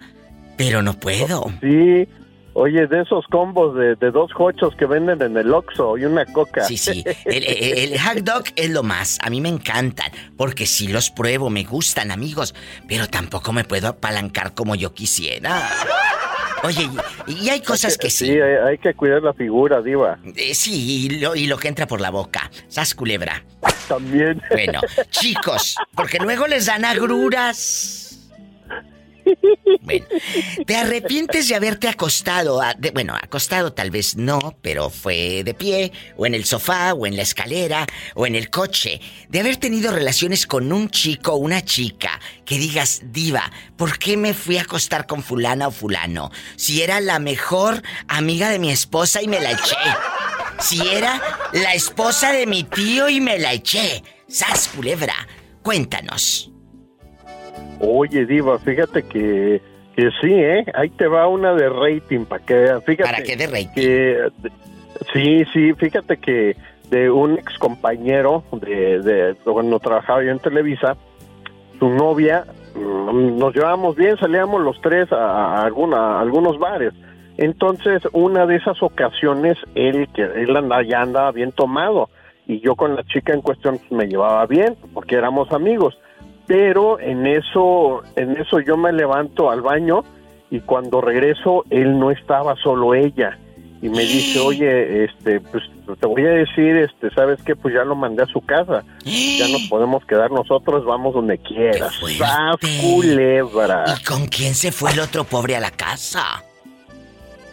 [0.56, 1.52] Pero no puedo.
[1.60, 2.08] Sí.
[2.58, 6.24] Oye, de esos combos de, de dos hochos que venden en el Oxxo y una
[6.24, 6.64] coca.
[6.64, 7.04] Sí, sí.
[7.26, 9.18] El, el- el hot dog es lo más.
[9.20, 10.10] A mí me encantan.
[10.38, 12.54] Porque sí los pruebo, me gustan, amigos.
[12.88, 15.68] Pero tampoco me puedo apalancar como yo quisiera.
[16.64, 16.88] Oye,
[17.26, 18.24] y, y hay cosas que sí.
[18.24, 20.18] Sí, hay, hay que cuidar la figura, Diva.
[20.34, 22.50] Eh, sí, y lo, y lo que entra por la boca.
[22.68, 23.44] Sas culebra.
[23.86, 24.40] También.
[24.50, 28.05] Bueno, chicos, porque luego les dan agruras.
[29.82, 30.06] Bueno,
[30.66, 32.60] ¿te arrepientes de haberte acostado?
[32.60, 36.92] a- de- bueno, acostado tal vez no, pero fue de pie, o en el sofá,
[36.94, 41.32] o en la escalera, o en el coche, de haber tenido relaciones con un chico
[41.32, 45.70] o una chica que digas, diva, ¿por qué me fui a acostar con fulana o
[45.70, 46.30] fulano?
[46.56, 49.76] Si era la mejor amiga de mi esposa y me la eché.
[50.60, 51.20] Si era
[51.52, 54.02] la esposa de mi tío y me la eché.
[54.28, 55.14] ¡Sas, culebra!
[55.62, 56.50] Cuéntanos.
[57.80, 59.60] Oye, Diva, fíjate que,
[59.94, 60.64] que sí, ¿eh?
[60.74, 62.54] Ahí te va una de rating para que.
[62.84, 63.68] Fíjate ¿Para qué de rating?
[63.74, 64.28] que-
[65.12, 66.56] sí, sí, fíjate que
[66.90, 70.96] de un ex compañero de, de cuando trabajaba yo en Televisa,
[71.78, 76.92] su novia, mm, nos llevábamos bien, salíamos los tres a, alguna, a algunos bares.
[77.38, 82.08] Entonces, una de esas ocasiones, él, que él andaba, ya andaba bien tomado
[82.46, 85.98] y yo con la chica en cuestión pues, me llevaba bien porque éramos amigos.
[86.46, 90.04] Pero en eso, en eso yo me levanto al baño
[90.50, 93.38] y cuando regreso él no estaba solo ella
[93.82, 95.62] y me dice, oye, este, pues
[96.00, 99.48] te voy a decir, este, sabes qué, pues ya lo mandé a su casa, ya
[99.48, 101.94] nos podemos quedar nosotros, vamos donde quieras.
[102.16, 103.84] ¡Sas, culebra!
[103.98, 106.42] ¿Y con quién se fue el otro pobre a la casa?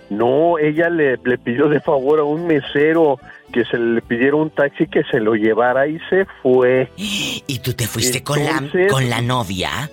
[0.09, 3.19] No, ella le, le pidió de favor a un mesero
[3.53, 6.89] que se le pidiera un taxi que se lo llevara y se fue.
[6.97, 9.89] ¿Y tú te fuiste con la con la novia?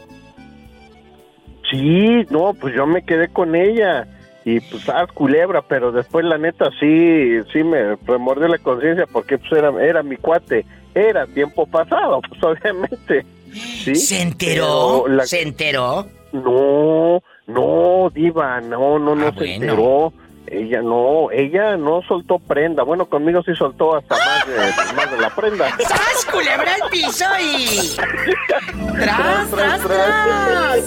[1.70, 4.06] Sí, no, pues yo me quedé con ella
[4.44, 9.38] y pues ah, culebra, pero después la neta sí, sí me remordió la conciencia porque
[9.38, 13.24] pues era, era mi cuate, era tiempo pasado, pues obviamente.
[13.52, 13.94] ¿sí?
[13.94, 15.06] ¿Se enteró?
[15.06, 16.06] La- ¿Se enteró?
[16.32, 19.54] No, no, diva, no, no, no Ah, se bueno.
[19.54, 20.12] enteró.
[20.50, 22.82] Ella no, ella no soltó prenda.
[22.82, 24.56] Bueno, conmigo sí soltó hasta más de,
[24.96, 25.70] más de la prenda.
[25.78, 27.96] ¡Sas, culebra al piso y...
[28.98, 30.84] ¡Tras, Tras, tras, tras, tras!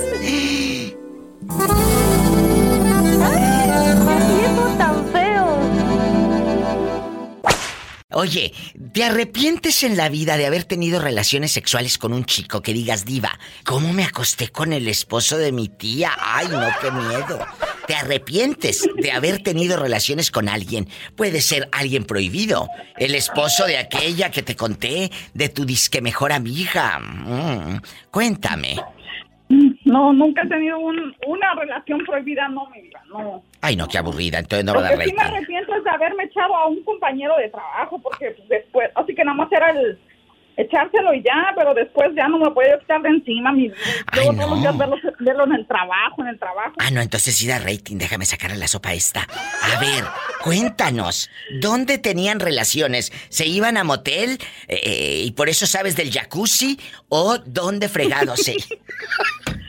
[4.35, 5.82] viejo tan feo!
[8.13, 8.53] Oye,
[8.93, 13.05] ¿te arrepientes en la vida de haber tenido relaciones sexuales con un chico que digas,
[13.05, 16.11] diva, ¿cómo me acosté con el esposo de mi tía?
[16.19, 17.39] ¡Ay, no, qué miedo!
[17.87, 20.87] ¿Te arrepientes de haber tenido relaciones con alguien?
[21.15, 22.69] Puede ser alguien prohibido.
[22.97, 26.99] El esposo de aquella que te conté, de tu disque mejor amiga.
[26.99, 28.79] Mm, cuéntame.
[29.93, 33.43] No, nunca he tenido un, una relación prohibida, no, mi vida, no.
[33.61, 36.23] Ay, no, qué aburrida, entonces no va a dar sí me arrepiento es de haberme
[36.23, 39.99] echado a un compañero de trabajo, porque después, así que nada más era el
[40.57, 43.71] echárselo y ya, pero después ya no me podía quitar de encima, mi
[44.13, 46.73] Luego todos los días verlo, verlo en el trabajo, en el trabajo.
[46.79, 49.21] Ah, no, entonces sí da rating, déjame sacarle la sopa esta.
[49.21, 50.03] A ver,
[50.43, 53.11] cuéntanos, ¿dónde tenían relaciones?
[53.29, 56.79] ¿Se iban a motel eh, y por eso sabes del jacuzzi?
[57.09, 58.55] ¿O dónde fregados se...?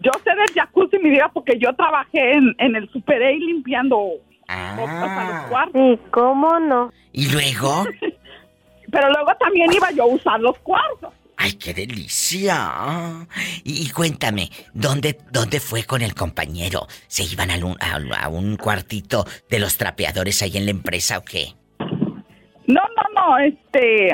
[0.00, 4.00] Yo sé del jacuzzi, mi vida, porque yo trabajé en, en el Super A limpiando
[4.46, 5.80] hasta los cuartos.
[5.82, 6.92] ¿Y cómo no?
[7.12, 7.84] ¿Y luego?
[8.90, 11.12] Pero luego también iba yo a usar los cuartos.
[11.36, 13.26] ¡Ay, qué delicia!
[13.62, 16.86] Y, y cuéntame, ¿dónde, ¿dónde fue con el compañero?
[17.06, 21.18] ¿Se iban a un, a- a un cuartito de los trapeadores ahí en la empresa
[21.18, 21.48] o qué?
[21.78, 24.10] No, no, no, este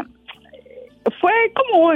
[1.20, 1.92] fue como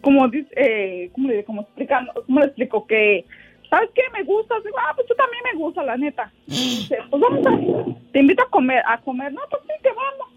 [0.00, 3.24] como dice, eh, ¿cómo le cómo explicando, cómo le explico que
[3.70, 4.02] ¿Sabes qué?
[4.12, 4.56] Me gusta.
[4.64, 6.30] Digo, ah, pues tú también me gusta, la neta.
[6.46, 8.10] Dice, pues vamos a...
[8.12, 8.82] Te invito a comer.
[8.84, 9.32] A comer.
[9.32, 10.28] No, pues sí, que vamos.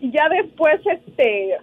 [0.00, 1.58] Y ya después, este...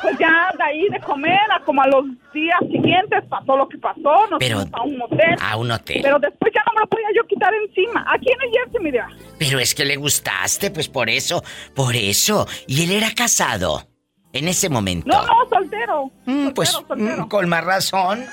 [0.00, 3.76] Pues ya de ahí de comer, a como a los días siguientes pasó lo que
[3.76, 4.26] pasó.
[4.30, 5.36] Nos Pero- fuimos a un motel.
[5.38, 6.00] A un hotel.
[6.02, 8.06] Pero después ya no me lo podía yo quitar encima.
[8.08, 9.08] Aquí en el Jersey, mira.
[9.38, 12.46] Pero es que le gustaste, pues por eso, por eso.
[12.66, 13.91] Y él era casado
[14.32, 15.06] en ese momento.
[15.08, 16.10] No, no, soltero.
[16.26, 17.26] Mm, pues soltero.
[17.26, 18.24] mm, con más razón.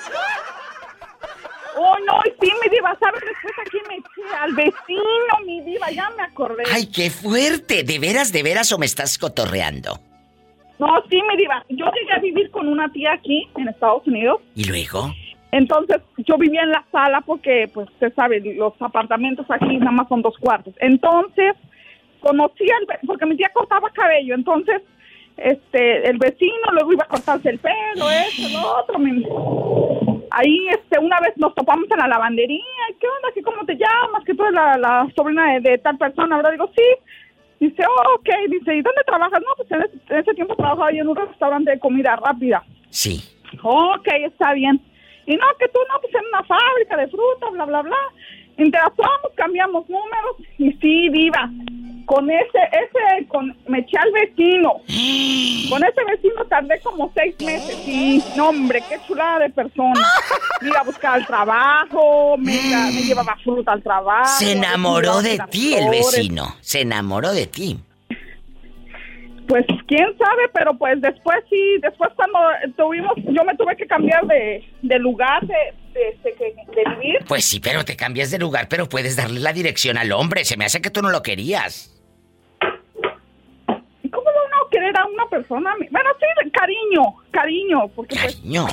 [1.76, 3.20] Oh, no, y sí, mi diva, ¿sabes?
[3.20, 6.64] Después aquí me eché al vecino, mi diva, ya me acordé.
[6.70, 7.84] Ay, qué fuerte.
[7.84, 9.98] ¿De veras, de veras o me estás cotorreando?
[10.78, 11.64] No, sí, mi diva.
[11.68, 14.40] Yo llegué a vivir con una tía aquí en Estados Unidos.
[14.54, 15.12] ¿Y luego?
[15.52, 20.08] Entonces, yo vivía en la sala porque, pues, usted sabe, los apartamentos aquí nada más
[20.08, 20.74] son dos cuartos.
[20.80, 21.54] Entonces,
[22.20, 22.98] conocí al...
[23.06, 24.82] Porque mi tía cortaba cabello, entonces,
[25.40, 28.98] este, el vecino luego iba a cortarse el pelo, eso, lo otro.
[28.98, 29.24] mi-
[30.32, 32.62] Ahí, este, una vez nos topamos en la lavandería.
[32.90, 33.28] ¿y ¿Qué onda?
[33.34, 34.24] ¿Qué, ¿Cómo te llamas?
[34.24, 36.52] Que tú eres la, la sobrina de, de tal persona, ¿verdad?
[36.52, 36.84] Digo, sí.
[37.58, 38.28] Dice, oh, ok.
[38.48, 39.40] Dice, ¿y dónde trabajas?
[39.40, 42.62] No, pues en ese, en ese tiempo trabajaba yo en un restaurante de comida rápida.
[42.90, 43.20] Sí.
[43.62, 44.80] Ok, está bien.
[45.26, 47.96] Y no, que tú no, pues en una fábrica de fruta, bla, bla, bla.
[48.56, 51.50] Interactuamos, cambiamos números y sí, diva.
[52.06, 54.74] Con ese, ese, con, me eché al vecino.
[55.70, 58.36] Con ese vecino tardé como seis meses.
[58.36, 59.92] No, hombre, qué chulada de persona.
[60.60, 64.28] Me iba a buscar al trabajo, me, iba- me llevaba fruta al trabajo.
[64.38, 66.56] Se enamoró de ti el vecino.
[66.60, 67.78] Se enamoró de ti.
[69.46, 72.38] Pues quién sabe, pero pues después sí, después cuando
[72.76, 75.54] tuvimos, yo me tuve que cambiar de, de lugar de,
[75.92, 77.18] de, de- de vivir.
[77.28, 80.44] Pues sí, pero te cambias de lugar, pero puedes darle la dirección al hombre.
[80.44, 81.96] Se me hace que tú no lo querías.
[84.02, 85.74] ¿Y cómo va uno a querer a una persona?
[85.90, 88.66] Bueno, sí, cariño, cariño, porque pues Cariño.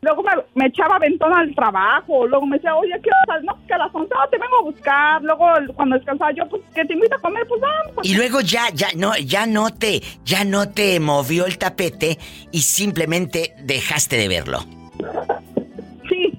[0.00, 3.40] luego me, me echaba ventón al trabajo, luego me decía, oye, ¿qué hora?
[3.42, 5.22] No, que a las 11 no, te vengo a buscar.
[5.22, 8.06] Luego cuando descansaba yo, pues que te invito a comer, pues vamos.
[8.06, 12.18] Y luego ya, ya no, ya no te, ya no te movió el tapete
[12.50, 14.64] y simplemente dejaste de verlo.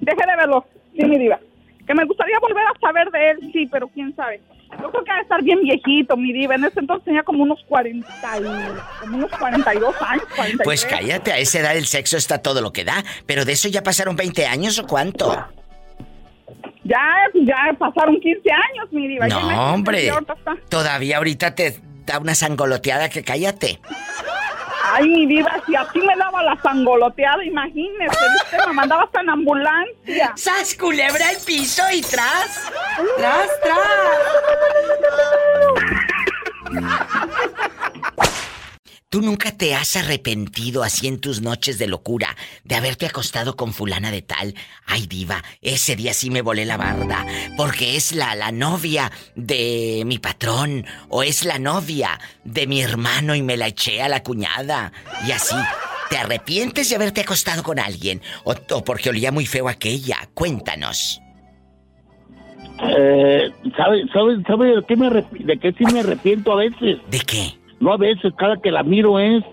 [0.04, 1.40] Sí, dejé de verlo, sí, mi diva.
[1.88, 4.42] Que me gustaría volver a saber de él, sí, pero quién sabe.
[4.82, 6.56] Yo creo que ha de estar bien viejito, mi diva.
[6.56, 8.08] En ese entonces tenía como unos 40
[8.40, 10.62] y, como unos 42 años, 43.
[10.64, 13.04] Pues cállate, a esa edad el sexo está todo lo que da.
[13.26, 15.36] Pero de eso ya pasaron 20 años o cuánto.
[16.84, 19.28] Ya, ya pasaron 15 años, mi diva.
[19.28, 20.12] No, hombre.
[20.70, 23.80] Todavía ahorita te da una sangoloteada que cállate.
[24.92, 28.18] Ay, mi diva, si a ti me daba la sangoloteada, imagínese,
[28.68, 30.34] me mandaba hasta en ambulancia.
[30.36, 32.72] ¡Sas, culebra al piso y tras!
[33.18, 33.50] ¡Tras,
[39.10, 43.72] ¿Tú nunca te has arrepentido así en tus noches de locura de haberte acostado con
[43.72, 44.56] fulana de tal?
[44.88, 47.24] Ay, diva, ese día sí me volé la barda,
[47.56, 53.36] porque es la, la novia de mi patrón, o es la novia de mi hermano
[53.36, 54.92] y me la eché a la cuñada.
[55.28, 55.56] Y así,
[56.14, 58.22] ¿te arrepientes de haberte acostado con alguien?
[58.44, 60.18] ¿O, o porque olía muy feo aquella?
[60.36, 61.20] Cuéntanos.
[62.96, 67.00] Eh, ¿sabe, sabe, sabe de qué me arrep- de qué sí me arrepiento a veces?
[67.10, 67.56] ¿De qué?
[67.80, 69.44] No a veces, cada que la miro es,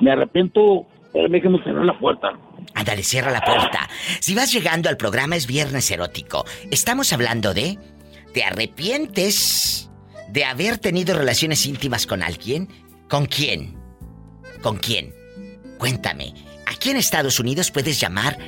[0.00, 2.38] me arrepiento, déjeme cerrar la puerta.
[2.74, 3.88] Ándale, cierra la puerta.
[4.20, 6.44] Si vas llegando al programa es Viernes Erótico.
[6.70, 7.78] Estamos hablando de...
[8.34, 9.90] ¿Te arrepientes
[10.28, 12.68] de haber tenido relaciones íntimas con alguien?
[13.08, 13.78] ¿Con quién?
[14.60, 15.14] ¿Con quién?
[15.84, 16.32] Cuéntame.
[16.64, 18.38] Aquí en Estados Unidos puedes llamar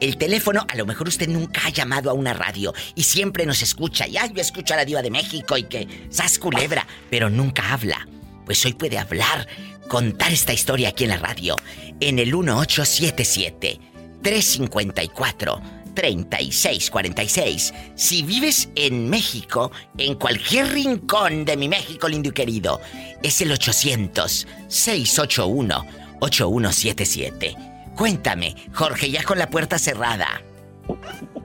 [0.00, 3.60] el teléfono, a lo mejor usted nunca ha llamado a una radio y siempre nos
[3.60, 4.06] escucha.
[4.06, 8.08] Ya yo escucho a la diva de México y que sas culebra, pero nunca habla.
[8.46, 9.46] Pues hoy puede hablar,
[9.88, 11.56] contar esta historia aquí en la radio,
[12.00, 13.78] en el 1877
[14.22, 15.60] 354
[15.94, 17.74] 3646.
[17.94, 22.80] Si vives en México, en cualquier rincón de mi México lindo y querido,
[23.22, 27.54] es el 800 681 8177.
[27.96, 30.26] Cuéntame, Jorge, ya con la puerta cerrada.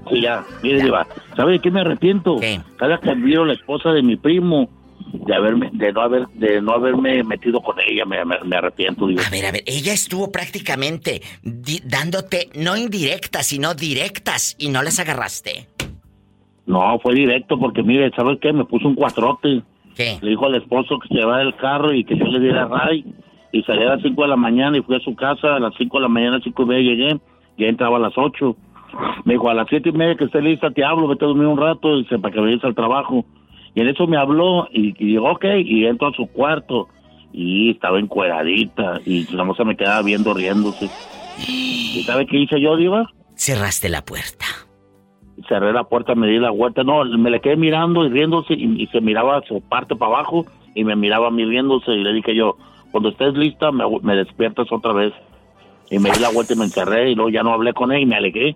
[0.09, 2.37] Sí, ya, mire, Diva, ¿sabe de qué me arrepiento?
[2.77, 4.69] Cada que miro a la esposa de mi primo,
[5.13, 9.07] de haberme, de no haber, de no haberme metido con ella, me, me- me arrepiento,
[9.07, 9.23] Diva.
[9.25, 14.99] A ver, a ver, ella estuvo prácticamente dándote no indirectas, sino directas y no las
[14.99, 15.67] agarraste.
[16.65, 18.53] No, fue directo porque mire, ¿sabes qué?
[18.53, 19.63] Me puso un cuatrote.
[19.95, 20.17] ¿Qué?
[20.21, 23.03] Le dijo al esposo que se llevara el carro y que yo le diera ray.
[23.51, 25.73] Y salí a las 5 de la mañana y fui a su casa a las
[25.77, 27.19] 5 de la mañana, 5 y media llegué,
[27.57, 28.55] y entraba a las 8.
[29.25, 31.47] Me dijo, a las siete y media que esté lista te hablo, vete a dormir
[31.47, 33.25] un rato, dice, para que vayas al trabajo.
[33.73, 36.89] Y en eso me habló y, y digo, ok, y entro a su cuarto
[37.31, 40.89] y estaba encueradita y la se me quedaba viendo riéndose.
[41.47, 43.09] ¿Y sabe qué hice yo, Diva?
[43.35, 44.45] Cerraste la puerta.
[45.47, 48.83] Cerré la puerta, me di la vuelta, no, me le quedé mirando y riéndose y,
[48.83, 50.45] y se miraba su parte para abajo
[50.75, 52.57] y me miraba a mí riéndose y le dije yo,
[52.91, 55.13] cuando estés lista me, me despiertas otra vez.
[55.89, 58.01] Y me di la vuelta y me encerré y luego ya no hablé con él
[58.01, 58.55] y me alegué.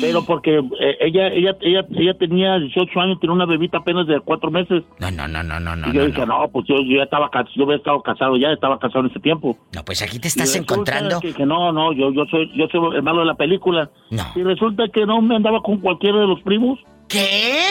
[0.00, 4.20] Pero porque eh, ella, ella, ella, ella tenía 18 años, tenía una bebita apenas de
[4.20, 4.82] cuatro meses.
[4.98, 5.88] No, no, no, no, no, no.
[5.88, 8.50] Y yo no, dije, no, pues yo, yo ya estaba yo había estado casado ya,
[8.50, 9.56] estaba casado en ese tiempo.
[9.72, 11.20] No, pues aquí te Y estás encontrando.
[11.20, 13.90] Que, no, no, yo, yo soy, yo soy el malo de la película.
[14.10, 14.24] No.
[14.34, 16.80] Y resulta que no me andaba con cualquiera de los primos.
[17.08, 17.68] ¿Qué?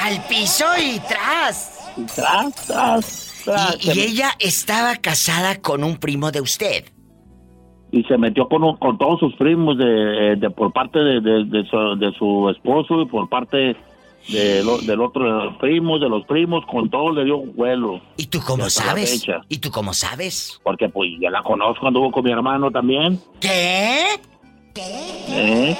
[0.00, 1.76] Al piso y tras.
[2.14, 3.29] Tras, tras,
[3.80, 6.84] Y, y ella estaba casada con un primo de usted.
[7.92, 11.64] y se metió con, con todos sus primos de, de por parte de, de- de
[11.68, 13.74] su, de su esposo y por parte
[14.28, 18.00] de lo- del otro primo, de los primos, con todo le dio un vuelo.
[18.16, 19.26] ¿Y tú cómo sabes?
[19.48, 20.60] ¿Y tú cómo sabes?
[20.62, 23.18] Porque pues ya la conozco, anduvo con mi hermano también.
[23.40, 24.20] ¿Qué?
[25.28, 25.76] ¿Eh?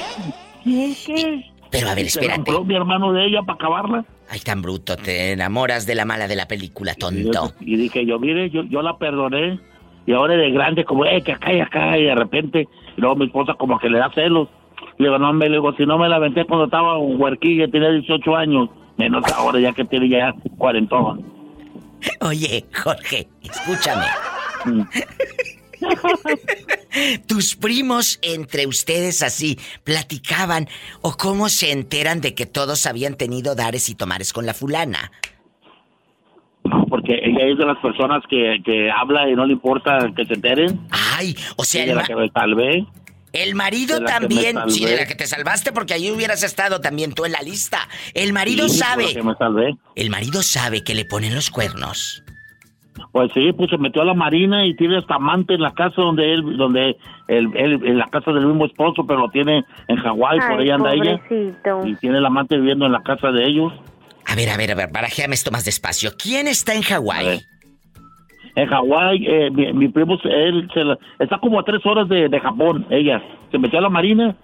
[1.71, 2.37] Pero a ver, espérate.
[2.43, 4.05] compró mi hermano de ella para acabarla.
[4.33, 7.53] Ay, tan bruto, te enamoras de la mala de la película, tonto.
[7.61, 9.59] Y dije yo, mire, yo, yo la perdoné.
[10.07, 13.16] Y ahora de grande, como, eh, que acá y acá, y de repente, y luego
[13.16, 14.49] mi esposa como que le da celos.
[14.99, 17.68] Le digo, no, me le digo, si no me la aventé cuando estaba un huerquilla,
[17.68, 20.97] tenía 18 años, menos ahora ya que tiene ya 40.
[22.20, 24.07] Oye, Jorge, escúchame.
[24.64, 24.83] Mm.
[27.26, 30.68] ¿Tus primos entre ustedes así platicaban
[31.03, 35.12] o cómo se enteran de que todos habían tenido dares y tomares con la fulana?
[36.89, 40.35] Porque ella es de las personas que, que habla y no le importa que se
[40.35, 40.81] enteren.
[40.91, 42.87] Ay, o sea, de el, la que me salvé.
[43.33, 47.24] el marido también, sí, de la que te salvaste porque allí hubieras estado también tú
[47.24, 47.89] en la lista.
[48.14, 49.74] El marido Sí, sabe, que me salvé.
[49.97, 52.22] el marido sabe que le ponen los cuernos.
[53.12, 56.01] Pues sí, pues se metió a la marina y tiene hasta amante en la casa
[56.03, 56.96] donde él, donde
[57.28, 60.70] él, él- en la casa del mismo esposo, pero lo tiene en Hawái, por ahí
[60.70, 61.20] anda ella.
[61.86, 63.72] Y tiene el amante viviendo en la casa de ellos.
[64.26, 66.11] A ver, a ver, a ver, barajéame esto más despacio.
[66.16, 67.40] ¿Quién está en Hawái?
[68.57, 72.28] En Hawái, eh, mi, mi primo, él se la- está como a tres horas de,
[72.28, 73.22] de Japón, ella.
[73.51, 74.36] Se metió a la marina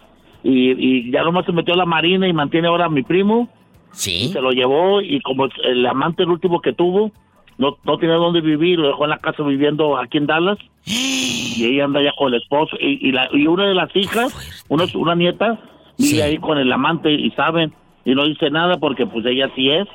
[0.42, 3.48] y, y ya nomás se metió a la marina y mantiene ahora a mi primo.
[3.92, 4.28] Sí.
[4.32, 7.11] Se lo llevó y como el amante el último que tuvo,
[7.59, 10.59] no, no tenía dónde vivir, lo dejó en la casa viviendo aquí en Dallas.
[11.59, 12.76] Y ella anda ya con el esposo.
[12.78, 15.59] Y, y, la, y una de las hijas, una, una nieta,
[15.96, 17.72] vive ahí con el amante y saben.
[18.04, 19.88] Y no dice nada porque pues ella sí es.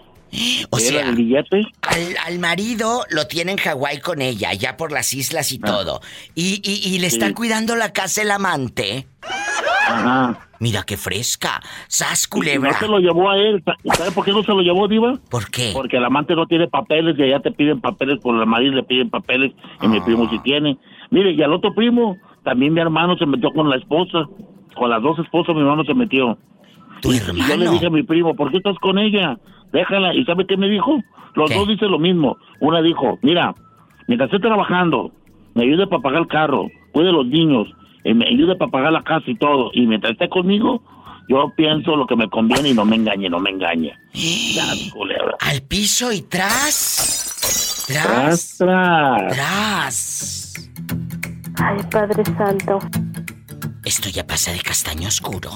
[0.69, 1.61] O sea, el billete.
[1.81, 6.01] Al, al marido lo tiene en Hawái con ella, ya por las islas y todo.
[6.35, 7.29] Y, y- y le está Ah.
[7.29, 7.33] Sí.
[7.35, 9.07] cuidando la casa el amante.
[9.87, 10.39] Ajá.
[10.59, 11.59] Mira qué fresca.
[11.87, 12.71] Sas culebra.
[12.71, 13.63] No se lo llevó a él.
[13.95, 15.15] ¿Sabe por qué no se lo llevó, Diva?
[15.29, 15.71] ¿Por qué?
[15.73, 18.83] Porque el amante no tiene papeles y allá te piden papeles, por la marido le
[18.83, 19.51] piden papeles
[19.81, 20.77] y mi primo sí tiene.
[21.09, 24.25] Mire, y al otro primo, también mi hermano se metió con la esposa.
[24.75, 26.37] Con las dos esposas mi hermano se metió.
[27.01, 29.37] ¿Tu y, y yo le dije a mi primo, ¿por qué estás con ella?
[29.71, 30.13] Déjala.
[30.13, 31.01] ¿Y sabe qué me dijo?
[31.35, 32.37] Los dos dicen lo mismo.
[32.59, 33.55] Una dijo, mira,
[34.07, 35.11] mientras esté trabajando,
[35.53, 37.67] me ayude para pagar el carro, cuide a los niños,
[38.03, 39.71] y me ayude para pagar la casa y todo.
[39.73, 40.81] Y mientras esté conmigo,
[41.29, 43.93] yo pienso lo que me conviene y no me engañe, no me engañe.
[44.91, 45.37] Culebra.
[45.39, 47.85] Al piso y tras.
[47.87, 48.57] Tras, Tras.
[48.57, 49.33] tras.
[49.33, 50.71] Tras.
[51.63, 52.79] Ay, Padre Santo.
[53.83, 55.49] Esto ya pasa de castaño oscuro.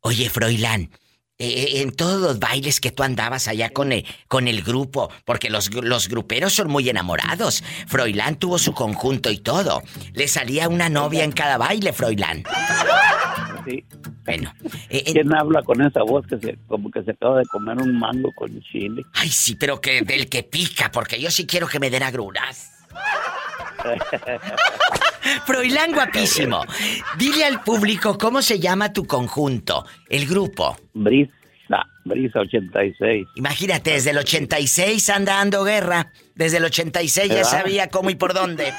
[0.00, 0.90] Oye, Froilán,
[1.38, 5.10] eh, eh, en todos los bailes que tú andabas allá con el, con el grupo,
[5.26, 7.62] porque los, los gruperos son muy enamorados.
[7.86, 9.82] Froilán tuvo su conjunto y todo.
[10.14, 12.42] Le salía una novia en cada baile, Froilán.
[13.66, 13.84] Sí.
[14.24, 14.52] Bueno.
[14.88, 17.98] eh, ¿Quién habla con esa voz que se, como que se acaba de comer un
[17.98, 19.02] mango con chile?
[19.12, 22.70] Ay, sí, pero que del que pica, porque yo sí quiero que me den agruras.
[25.44, 26.64] Froilán guapísimo.
[27.18, 30.76] Dile al público cómo se llama tu conjunto, el grupo.
[30.94, 31.32] Brisa,
[32.04, 33.26] Brisa 86.
[33.36, 36.12] Imagínate, desde el 86 anda dando guerra.
[36.34, 38.72] Desde el 86 ya sabía cómo y por dónde.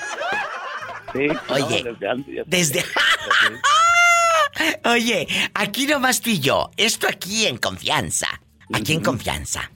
[1.13, 2.85] Sí, Oye, no, desde antes ya- Desde...
[4.85, 6.71] Oye, aquí nomás tú y yo.
[6.77, 8.27] Esto aquí en confianza.
[8.73, 9.71] Aquí en confianza.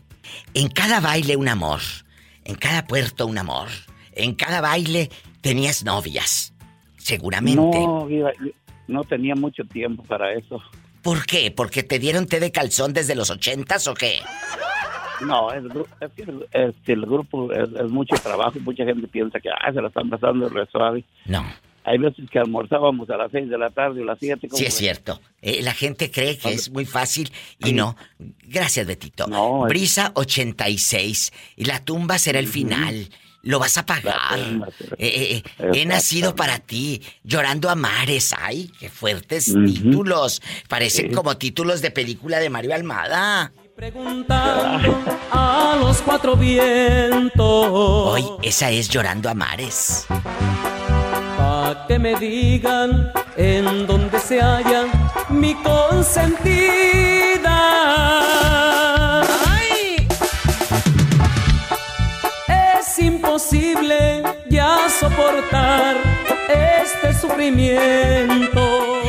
[0.53, 1.81] En cada baile un amor.
[2.43, 3.67] En cada puerto un amor.
[4.13, 5.09] En cada baile
[5.41, 6.53] tenías novias.
[7.01, 7.59] Seguramente.
[7.59, 8.31] No, Viva,
[8.87, 10.61] no tenía mucho tiempo para eso.
[11.01, 11.51] ¿Por qué?
[11.51, 14.19] ¿Porque te dieron té de calzón desde los ochentas o qué?
[15.25, 15.63] No, es,
[15.99, 18.59] es que el, es que el grupo es, es mucho trabajo.
[18.61, 21.03] Mucha gente piensa que ah, se la están pasando re suave.
[21.25, 21.43] No.
[21.83, 24.47] Hay veces que almorzábamos a las seis de la tarde o las siete.
[24.47, 25.19] ¿cómo Sí, es cierto.
[25.41, 27.95] Eh, la gente cree que es muy fácil y no.
[28.43, 29.25] Gracias, Betito.
[29.27, 31.33] No, Brisa 86.
[31.57, 33.09] Y la tumba será el final.
[33.43, 34.37] Lo vas a pagar.
[34.37, 34.67] será-
[34.97, 37.01] Eh, eh, eh, he nacido para ti.
[37.23, 38.33] Llorando a mares.
[38.39, 40.41] Ay, qué fuertes títulos.
[40.69, 43.51] Parecen como títulos de película de Mario Almada.
[43.75, 44.95] Preguntando
[45.31, 47.67] a los cuatro vientos.
[47.71, 50.05] Hoy, esa es Llorando a mares.
[51.37, 54.85] Pa' que me digan en dónde se halla
[55.29, 57.57] mi consentida.
[62.91, 65.95] Es imposible ya soportar
[66.83, 69.01] este sufrimiento.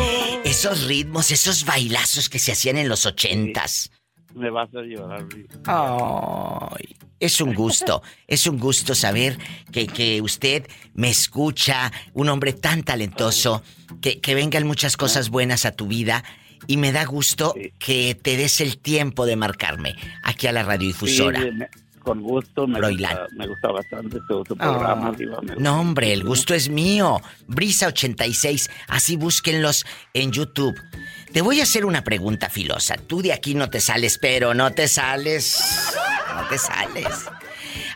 [0.45, 3.91] Esos ritmos, esos bailazos que se hacían en los ochentas.
[4.37, 5.27] Me vas a llorar.
[5.67, 9.37] Ay, es un gusto, es un gusto saber
[9.73, 10.65] que, que usted
[10.95, 13.65] me escucha, un hombre tan talentoso,
[14.01, 16.23] que, que vengan muchas cosas buenas a tu vida
[16.69, 21.43] y me da gusto que te des el tiempo de marcarme aquí a la radiodifusora.
[21.43, 21.69] Sí, me-
[22.03, 25.09] con gusto, me gusta, me gusta bastante tu, tu programa.
[25.09, 25.15] Ah.
[25.17, 27.21] Diva, No, hombre, el gusto es mío.
[27.49, 30.79] Brisa86, así búsquenlos en YouTube.
[31.33, 32.97] Te voy a hacer una pregunta filosa.
[32.97, 35.95] Tú de aquí no te sales, pero no te sales.
[36.35, 37.27] No te sales.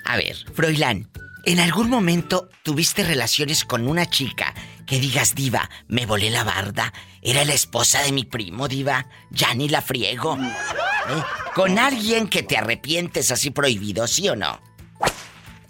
[0.04, 1.10] A ver, Froilán,
[1.44, 4.54] ¿en algún momento tuviste relaciones con una chica
[4.86, 6.92] que digas, diva, me volé la barda?
[7.20, 9.06] Era la esposa de mi primo, diva.
[9.30, 10.38] Ya ni la friego.
[10.38, 11.45] ¿Eh?
[11.56, 14.60] Con alguien que te arrepientes así prohibido, ¿sí o no?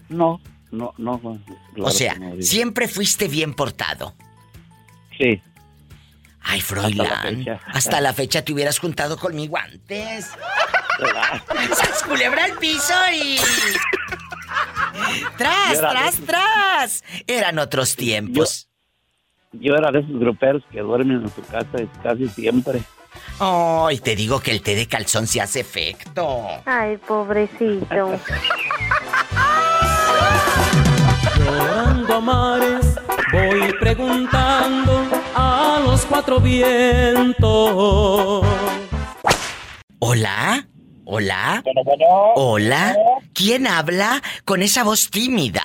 [0.08, 0.40] No,
[0.72, 1.20] no, no.
[1.20, 1.40] Claro
[1.78, 4.16] o sea, no, siempre fuiste bien portado.
[5.16, 5.40] Sí.
[6.42, 7.36] Ay, Hasta la Froilán.
[7.36, 7.60] fecha.
[7.66, 10.26] Hasta la fecha te hubieras juntado conmigo antes.
[11.76, 13.36] ¡Sas culebra al piso y.
[15.38, 17.04] ¡Tras, Yo tras, tras!
[17.28, 18.68] Eran otros tiempos.
[19.52, 22.82] Yo era de esos gruperos que duermen en su casa casi siempre.
[23.38, 26.46] Ay, te digo que el té de calzón se hace efecto.
[26.64, 28.18] Ay, pobrecito.
[31.38, 32.86] Llorando a mares,
[33.32, 35.04] voy preguntando
[35.34, 38.44] a los cuatro vientos.
[39.98, 40.66] ¿Hola?
[41.04, 41.62] ¿Hola?
[42.34, 42.96] ¿Hola?
[43.32, 45.62] ¿Quién habla con esa voz tímida?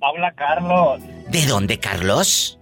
[0.00, 1.00] Habla Carlos.
[1.28, 2.58] ¿De dónde, Carlos?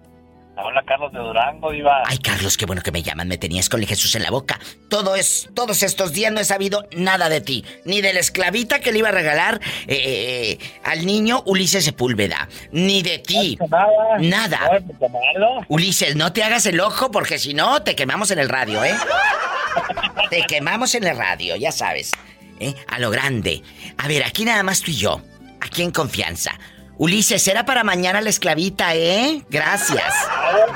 [0.63, 2.03] Habla Carlos de Durango, Diva.
[2.05, 3.27] Ay, Carlos, qué bueno que me llaman.
[3.27, 4.59] Me tenías con el Jesús en la boca.
[4.89, 7.63] Todo es, todos estos días no he sabido nada de ti.
[7.85, 12.49] Ni de la esclavita que le iba a regalar eh, eh, al niño Ulises Sepúlveda.
[12.71, 13.57] Ni de ti.
[14.19, 14.59] Nada.
[15.69, 18.95] Ulises, no te hagas el ojo porque si no te quemamos en el radio, ¿eh?
[20.29, 22.11] te quemamos en el radio, ya sabes.
[22.59, 22.75] ¿eh?
[22.87, 23.61] A lo grande.
[23.97, 25.21] A ver, aquí nada más tú y yo.
[25.61, 26.57] Aquí en confianza.
[26.99, 29.45] Ulises, era para mañana la esclavita, ¿eh?
[29.49, 30.13] Gracias.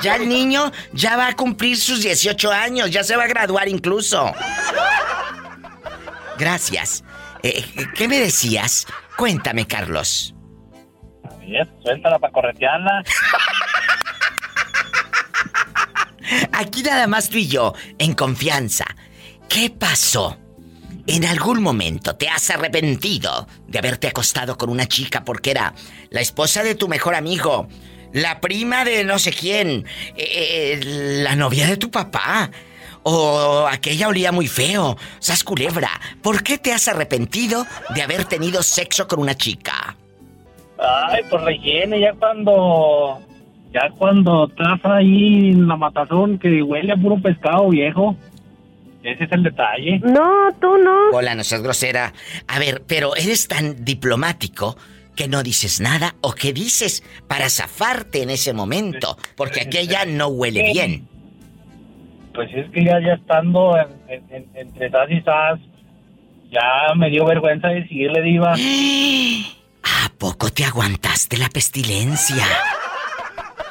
[0.00, 3.68] Ya el niño ya va a cumplir sus 18 años, ya se va a graduar
[3.68, 4.32] incluso.
[6.38, 7.04] Gracias.
[7.42, 7.62] Eh,
[7.94, 8.86] ¿Qué me decías?
[9.18, 10.34] Cuéntame, Carlos.
[11.40, 13.02] Bien, suéltala para corretearla.
[16.52, 18.86] Aquí nada más tú y yo, en confianza.
[19.46, 20.38] ¿Qué pasó?
[21.06, 25.74] ¿En algún momento te has arrepentido de haberte acostado con una chica porque era
[26.08, 27.68] la esposa de tu mejor amigo,
[28.12, 29.84] la prima de no sé quién,
[30.16, 30.80] eh, eh,
[31.22, 32.50] la novia de tu papá?
[33.02, 34.96] O aquella olía muy feo.
[35.18, 35.90] Sas culebra,
[36.22, 39.94] ¿por qué te has arrepentido de haber tenido sexo con una chica?
[40.78, 43.20] Ay, pues rellene ya cuando...
[43.72, 48.16] Ya cuando estás ahí en la matazón que huele a puro pescado viejo.
[49.04, 49.98] Ese es el detalle.
[50.02, 51.10] No, tú no.
[51.12, 52.12] Hola, no seas grosera.
[52.48, 54.76] A ver, pero eres tan diplomático
[55.14, 60.28] que no dices nada o que dices para zafarte en ese momento, porque aquella no
[60.28, 61.06] huele bien.
[62.34, 65.60] Pues es que ya, ya estando en- en- en- entre sas y sas,
[66.50, 68.54] ya me dio vergüenza decirle, diva.
[69.84, 72.44] ¿A poco te aguantaste la pestilencia?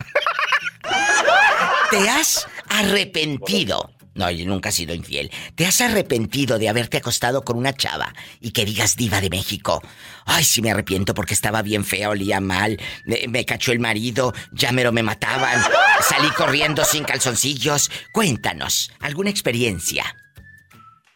[1.90, 3.90] ¿te has arrepentido?
[4.18, 5.30] No, yo nunca he sido infiel.
[5.54, 9.80] ¿Te has arrepentido de haberte acostado con una chava y que digas diva de México?
[10.26, 14.32] Ay, sí me arrepiento porque estaba bien fea, olía mal, me, me cachó el marido,
[14.50, 15.62] ya mero me mataban,
[16.00, 17.92] salí corriendo sin calzoncillos.
[18.12, 20.04] Cuéntanos, ¿alguna experiencia?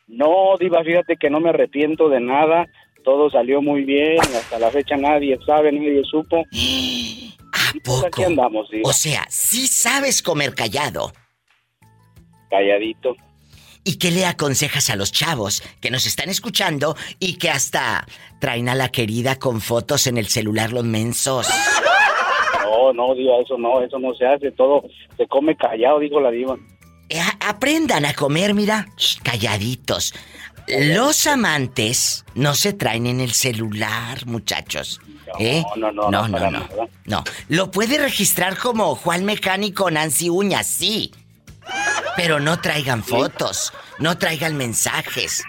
[0.07, 2.69] No, Diva, fíjate que no me arrepiento de nada.
[3.03, 4.21] Todo salió muy bien.
[4.21, 6.45] Hasta la fecha nadie sabe, nadie supo.
[7.53, 8.07] ¿A poco?
[8.07, 8.89] aquí andamos, Diva.
[8.89, 11.13] O sea, sí sabes comer callado.
[12.53, 13.17] Calladito.
[13.83, 18.07] ¿Y qué le aconsejas a los chavos que nos están escuchando y que hasta
[18.41, 21.49] traen a la querida con fotos en el celular los mensos?
[22.65, 24.53] No, no, Diva, eso no, eso no se hace.
[24.53, 24.85] Todo
[25.17, 26.57] se come callado, dijo la Diva.
[27.09, 28.87] Eh, aprendan a comer, mira,
[29.23, 30.15] calladitos.
[30.69, 35.01] Los amantes no se traen en el celular, muchachos.
[35.39, 35.65] ¿Eh?
[35.77, 36.69] no, no, no, no, no, no.
[37.07, 41.11] No, lo puede registrar como Juan Mecánico Nancy Uñas, sí.
[42.17, 45.43] Pero no traigan fotos, no traigan mensajes.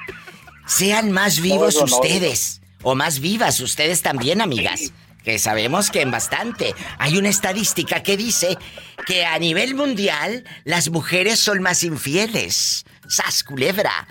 [0.65, 2.61] Sean más vivos no, ustedes.
[2.81, 4.91] O más vivas ustedes también, amigas.
[5.23, 6.75] Que sabemos que en bastante.
[6.97, 8.57] Hay una estadística que dice
[9.05, 12.85] que a nivel mundial las mujeres son más infieles.
[13.07, 14.07] ¡Sas, culebra!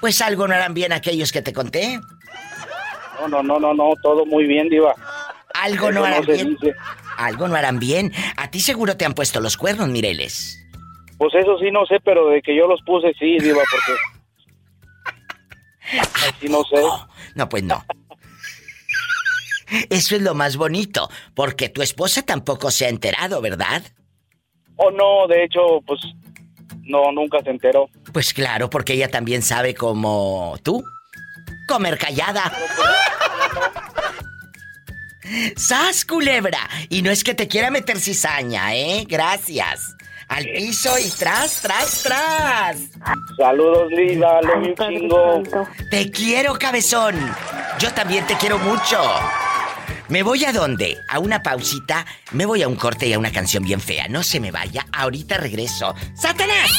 [0.00, 2.00] Pues algo no harán bien aquellos que te conté.
[3.20, 4.94] No, no, no, no, no, todo muy bien, Diva.
[5.54, 6.56] Algo no harán bien.
[6.60, 6.74] dice.
[7.16, 8.12] Algo no harán bien.
[8.36, 10.65] A ti seguro te han puesto los cuernos, Mireles.
[11.18, 13.92] Pues eso sí no sé, pero de que yo los puse sí, Diva, porque...
[16.28, 16.82] Así no sé.
[17.34, 17.84] No, pues no.
[19.90, 23.82] Eso es lo más bonito, porque tu esposa tampoco se ha enterado, ¿verdad?
[24.76, 26.00] Oh, no, de hecho, pues...
[26.82, 27.88] No, nunca se enteró.
[28.12, 30.84] Pues claro, porque ella también sabe como tú.
[31.66, 32.52] Comer callada.
[35.56, 36.60] ¡Sas, culebra!
[36.88, 39.04] Y no es que te quiera meter cizaña, ¿eh?
[39.08, 39.95] Gracias.
[40.28, 42.76] Al piso y tras, tras, tras.
[43.36, 45.42] Saludos, Lida, le un chingo.
[45.90, 47.14] Te quiero, cabezón.
[47.78, 49.00] Yo también te quiero mucho.
[50.08, 50.98] ¿Me voy a dónde?
[51.08, 52.04] A una pausita.
[52.32, 54.08] Me voy a un corte y a una canción bien fea.
[54.08, 54.86] No se me vaya.
[54.92, 55.94] Ahorita regreso.
[56.14, 56.70] ¡Satanás!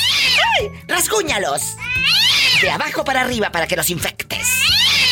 [0.59, 0.67] ¡Ay!
[0.87, 1.77] ¡Rasguñalos!
[2.61, 4.47] De abajo para arriba para que los infectes.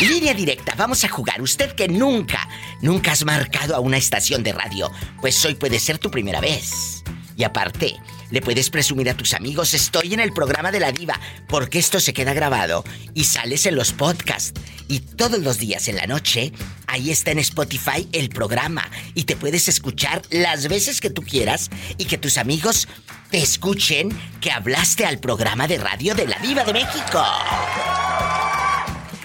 [0.02, 1.42] Línea directa, vamos a jugar.
[1.42, 2.50] Usted que nunca,
[2.82, 7.02] nunca has marcado a una estación de radio, pues hoy puede ser tu primera vez.
[7.38, 7.96] Y aparte,
[8.32, 12.00] le puedes presumir a tus amigos, estoy en el programa de la diva, porque esto
[12.00, 14.60] se queda grabado y sales en los podcasts.
[14.88, 16.52] Y todos los días en la noche,
[16.88, 21.70] ahí está en Spotify el programa y te puedes escuchar las veces que tú quieras
[21.98, 22.88] y que tus amigos
[23.32, 24.10] te escuchen
[24.42, 27.24] que hablaste al programa de radio de la diva de México.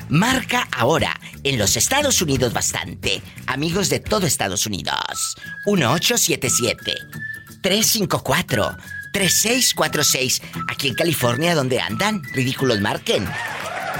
[0.08, 3.22] Marca ahora en los Estados Unidos bastante.
[3.46, 5.36] Amigos de todo Estados Unidos.
[5.66, 7.29] 1877
[7.62, 8.76] 354
[9.12, 10.42] 3646.
[10.68, 12.22] Aquí en California, ¿dónde andan?
[12.32, 13.24] Ridículos marquen.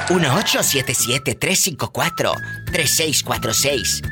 [0.09, 2.33] 1877 354
[2.67, 4.03] 3646.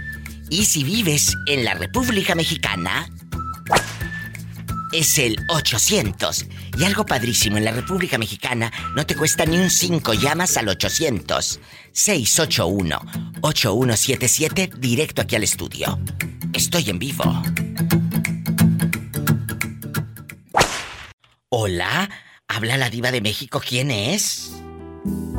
[0.50, 3.08] Y si vives en la República Mexicana,
[4.92, 6.46] es el 800.
[6.78, 10.68] Y algo padrísimo, en la República Mexicana no te cuesta ni un 5, llamas al
[10.68, 11.60] 800
[11.92, 13.00] 681
[13.40, 15.98] 8177 directo aquí al estudio.
[16.52, 17.42] Estoy en vivo.
[21.60, 22.08] Hola,
[22.46, 24.52] habla la diva de México, ¿quién es?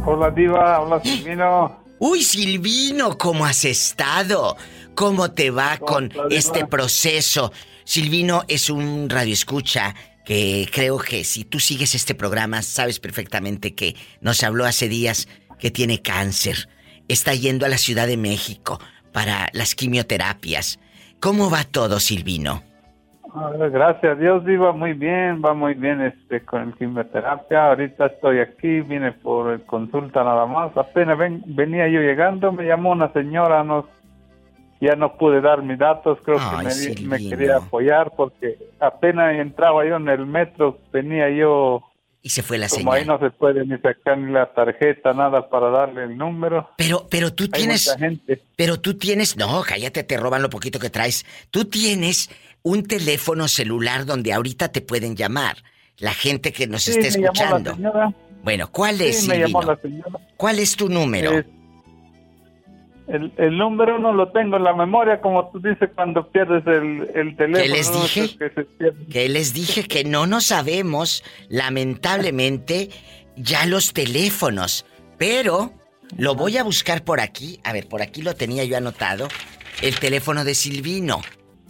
[0.05, 1.81] Hola Diva, hola Silvino.
[1.97, 4.57] Uy, Silvino, ¿cómo has estado?
[4.95, 7.53] ¿Cómo te va con este proceso?
[7.85, 9.95] Silvino es un radioescucha
[10.25, 15.29] que creo que si tú sigues este programa sabes perfectamente que nos habló hace días
[15.57, 16.67] que tiene cáncer.
[17.07, 18.81] Está yendo a la Ciudad de México
[19.13, 20.79] para las quimioterapias.
[21.21, 22.68] ¿Cómo va todo, Silvino?
[23.35, 27.67] A ver, Gracias a Dios Diva, muy bien, va muy bien este con el quimioterapia.
[27.67, 30.75] Ahorita estoy aquí, vine por consulta nada más.
[30.75, 33.87] Apenas ven- venía yo llegando, me llamó una señora, no
[34.81, 39.35] ya no pude dar mis datos, creo Ay, que me, me quería apoyar porque apenas
[39.35, 41.83] entraba yo en el metro, tenía yo...
[42.21, 45.49] Y se fue la Como ahí no se puede ni sacar ni la tarjeta, nada
[45.49, 46.69] para darle el número.
[46.77, 47.87] Pero, pero tú Hay tienes...
[47.87, 48.41] mucha gente.
[48.55, 49.35] Pero tú tienes...
[49.37, 51.25] No, cállate, te roban lo poquito que traes.
[51.51, 52.29] Tú tienes
[52.69, 55.57] un teléfono celular donde ahorita te pueden llamar.
[55.97, 57.75] La gente que nos Sí, la escuchando.
[58.43, 59.27] Bueno, ¿cuál es.
[60.37, 61.31] ¿Cuál es tu número?
[61.39, 61.45] Es-
[63.07, 67.09] el, el número no lo tengo en la memoria, como tú dices cuando pierdes el,
[67.15, 67.63] el teléfono.
[67.63, 68.01] ¿Qué les ¿no?
[68.03, 68.37] dije?
[68.37, 68.93] Que.
[69.11, 72.89] Que les dije que no nos sabemos, lamentablemente,
[73.35, 74.85] ya los teléfonos.
[75.17, 75.73] Pero
[76.17, 77.59] lo voy a buscar por aquí.
[77.63, 79.27] A ver, por aquí lo tenía yo anotado.
[79.81, 81.21] El teléfono de Silvino.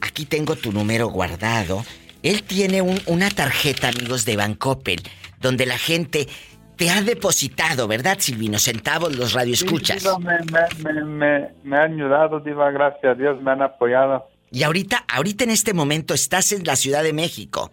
[0.02, 1.84] Aquí tengo tu número guardado.
[2.24, 5.02] Él tiene un- una tarjeta, amigos, de Bancoppel,
[5.40, 6.28] donde la gente
[6.76, 8.58] te ha depositado, ¿verdad, Silvino?
[8.60, 10.02] Centavos los radioescuchas.
[10.02, 14.28] Sí, Diva, me, me, me, me, han ayudado, Diva, gracias a Dios, me han apoyado.
[14.52, 17.72] Y ahorita, ahorita en este momento estás en la Ciudad de México.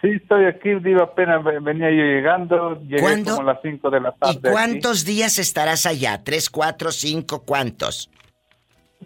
[0.00, 3.36] Sí, estoy aquí, Diva, apenas ve- venía yo llegando, llegué ¿Cuándo?
[3.36, 4.34] como a las 5 de la tarde.
[4.34, 4.48] ¿Y aquí.
[4.50, 6.22] cuántos días estarás allá?
[6.24, 8.08] ¿Tres, cuatro, cinco, cuántos?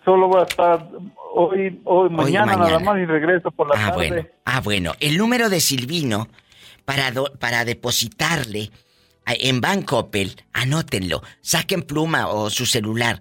[0.05, 0.89] Solo voy a estar
[1.35, 2.79] hoy, hoy, mañana, nada mañana.
[2.93, 4.09] más y regreso por la Ah, tarde.
[4.09, 4.29] bueno.
[4.45, 4.93] Ah, bueno.
[5.01, 6.29] El número de Silvino
[6.85, 8.71] para, do- para depositarle
[9.25, 11.23] a- en Bancoppel, anótenlo.
[11.41, 13.21] Saquen pluma o su celular.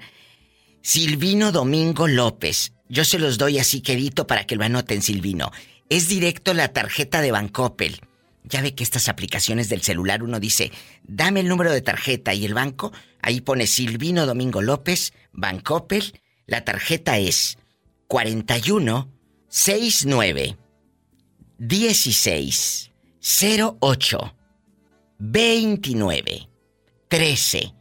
[0.82, 2.74] Silvino Domingo López.
[2.89, 5.51] Yo se los doy así quedito para que lo anoten, Silvino.
[5.89, 8.01] Es directo la tarjeta de Bancoppel.
[8.43, 10.71] Ya ve que estas aplicaciones del celular uno dice,
[11.03, 16.64] dame el número de tarjeta y el banco, ahí pone Silvino Domingo López, Bancoppel, la
[16.64, 17.58] tarjeta es
[18.08, 19.10] 41
[19.48, 20.58] 69
[21.58, 22.91] 16
[23.80, 24.36] 08
[25.20, 26.50] 29
[27.08, 27.74] 13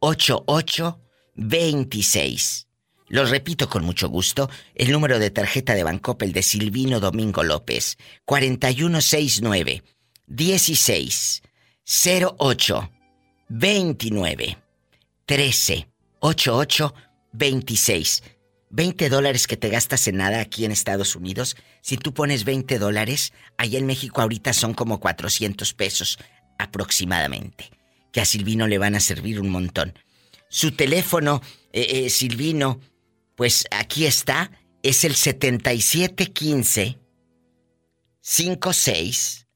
[0.00, 1.00] 88
[1.34, 2.66] 26.
[3.08, 7.98] Los repito con mucho gusto, el número de tarjeta de Bancoppel de Silvino Domingo López,
[8.24, 9.82] 4169
[10.26, 11.42] 16
[12.38, 12.90] 08
[13.48, 14.58] 29
[15.26, 15.88] 13
[16.20, 16.94] 88
[17.32, 18.22] 26.
[18.70, 21.56] 20 dólares que te gastas en nada aquí en Estados Unidos.
[21.82, 26.18] Si tú pones 20 dólares, allá en México ahorita son como 400 pesos
[26.58, 27.70] aproximadamente.
[28.12, 29.94] Que a Silvino le van a servir un montón.
[30.48, 32.80] Su teléfono, eh, eh, Silvino,
[33.36, 34.52] pues aquí está,
[34.82, 36.98] es el 7715
[38.20, 39.46] 56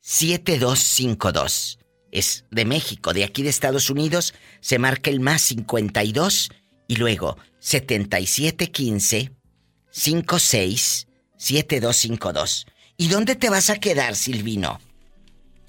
[0.00, 1.78] 7252.
[2.12, 6.50] Es de México, de aquí de Estados Unidos, se marca el más 52
[6.86, 9.30] y luego 7715
[9.90, 12.66] 56 7252.
[12.96, 14.78] ¿Y dónde te vas a quedar, Silvino?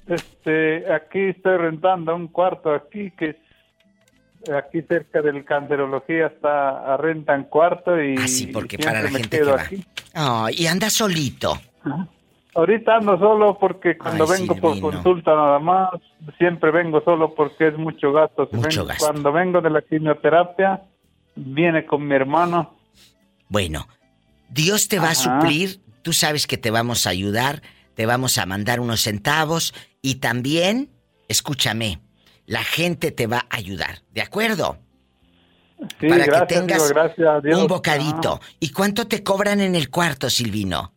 [0.06, 3.36] Este, aquí estoy rentando un cuarto aquí que es
[4.54, 9.38] aquí cerca del cancerología está a rentan cuarto y Ah, sí, porque para la gente
[9.38, 9.60] que va.
[9.60, 9.84] aquí.
[10.14, 11.58] Oh, y anda solito.
[12.54, 15.90] Ahorita ando solo porque cuando Ay, vengo por consulta nada más,
[16.38, 18.48] siempre vengo solo porque es mucho gasto.
[18.50, 19.04] Si Mucho vengo- gasto.
[19.06, 20.80] Cuando vengo de la quimioterapia,
[21.36, 22.74] viene con mi hermano.
[23.48, 23.88] Bueno,
[24.48, 27.62] Dios te va a suplir, tú sabes que te vamos a ayudar,
[27.94, 30.90] te vamos a mandar unos centavos y también,
[31.28, 32.00] escúchame,
[32.46, 34.78] la gente te va a ayudar, ¿de acuerdo?
[36.00, 37.60] Sí, Para gracias, que tengas gracias Dios.
[37.60, 38.40] un bocadito.
[38.58, 40.95] ¿Y cuánto te cobran en el cuarto, Silvino?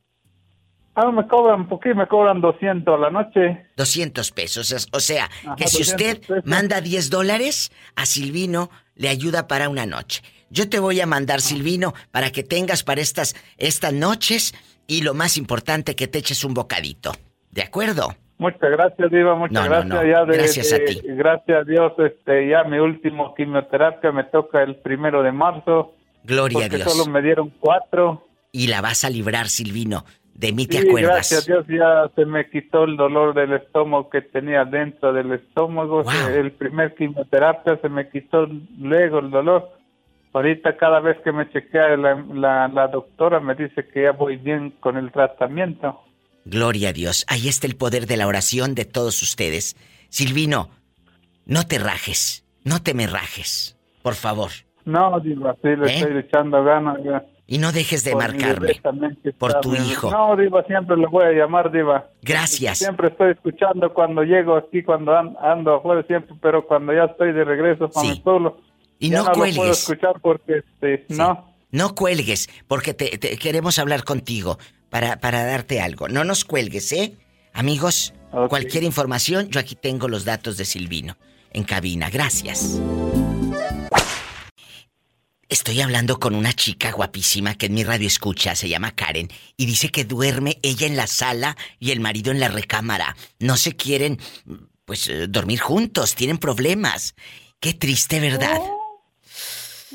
[1.01, 3.65] Ah, me cobran poquito, me cobran 200 a la noche.
[3.77, 4.71] 200 pesos.
[4.71, 6.45] es- O sea, Ajá, que si 200 usted pesos.
[6.45, 10.21] manda 10 dólares, a Silvino le ayuda para una noche.
[10.49, 14.53] Yo te voy a mandar, Silvino, para que tengas para estas, estas noches
[14.87, 17.13] y lo más importante, que te eches un bocadito.
[17.51, 18.15] ¿De acuerdo?
[18.39, 19.89] Muchas gracias, Diva, muchas No, no, gracias.
[19.93, 21.01] no, Ya de- gracias a de- ti.
[21.05, 25.93] Gracias a Dios, este, ya mi último quimioterapia me toca el primero de marzo.
[26.23, 26.91] Gloria a Dios.
[26.91, 28.25] solo me dieron cuatro.
[28.51, 30.05] Y la vas a librar, Silvino.
[30.39, 31.11] De mí te Sí, acuerdas.
[31.11, 35.33] gracias a Dios ya se me quitó el dolor del estómago que tenía dentro del
[35.33, 36.03] estómago.
[36.33, 39.69] El primer quimioterapia se me quitó luego el dolor.
[40.31, 44.37] Ahorita cada vez que me chequea la, la, la doctora me dice que ya voy
[44.37, 45.99] bien con el tratamiento.
[46.45, 47.25] Gloria a Dios.
[47.27, 49.75] Ahí está el poder de la oración de todos ustedes.
[50.07, 50.69] Silvino,
[51.45, 52.45] no te rajes.
[52.63, 53.77] No te me rajes.
[54.03, 54.51] Por favor.
[54.85, 55.99] No, Diva, sí le ¿Eh?
[55.99, 56.97] estoy echando ganas.
[57.03, 57.25] ya.
[57.51, 58.79] Y no dejes de Por marcarme.
[59.23, 60.11] que por está tu hijo.
[60.11, 62.07] No, Diva, siempre lo voy a llamar, Diva.
[62.21, 62.77] Gracias.
[62.77, 67.33] Siempre estoy escuchando cuando llego aquí, cuando an- ando afuera, siempre, pero cuando ya estoy
[67.33, 68.13] de regreso para Sí.
[68.13, 68.57] mi pueblo,
[68.99, 69.79] Y ya no no lo puedo cuelgues.
[69.79, 71.49] escuchar porque, este, no.
[71.71, 74.59] No cuelgues, porque te, te- queremos hablar contigo
[74.91, 76.07] para, para darte algo.
[76.07, 77.13] No nos cuelgues, ¿eh?
[77.53, 78.13] Amigos,
[78.49, 81.17] cualquier información, yo aquí tengo los datos de Silvino
[81.51, 82.09] en cabina.
[82.11, 82.79] Gracias.
[85.49, 89.65] Estoy hablando con una chica guapísima que en mi radio escucha, se llama Karen, y
[89.65, 93.15] dice que duerme ella en la sala y el marido en la recámara.
[93.39, 94.19] No se quieren,
[94.85, 97.15] pues, eh, dormir juntos, tienen problemas.
[97.59, 98.59] Qué triste, ¿verdad?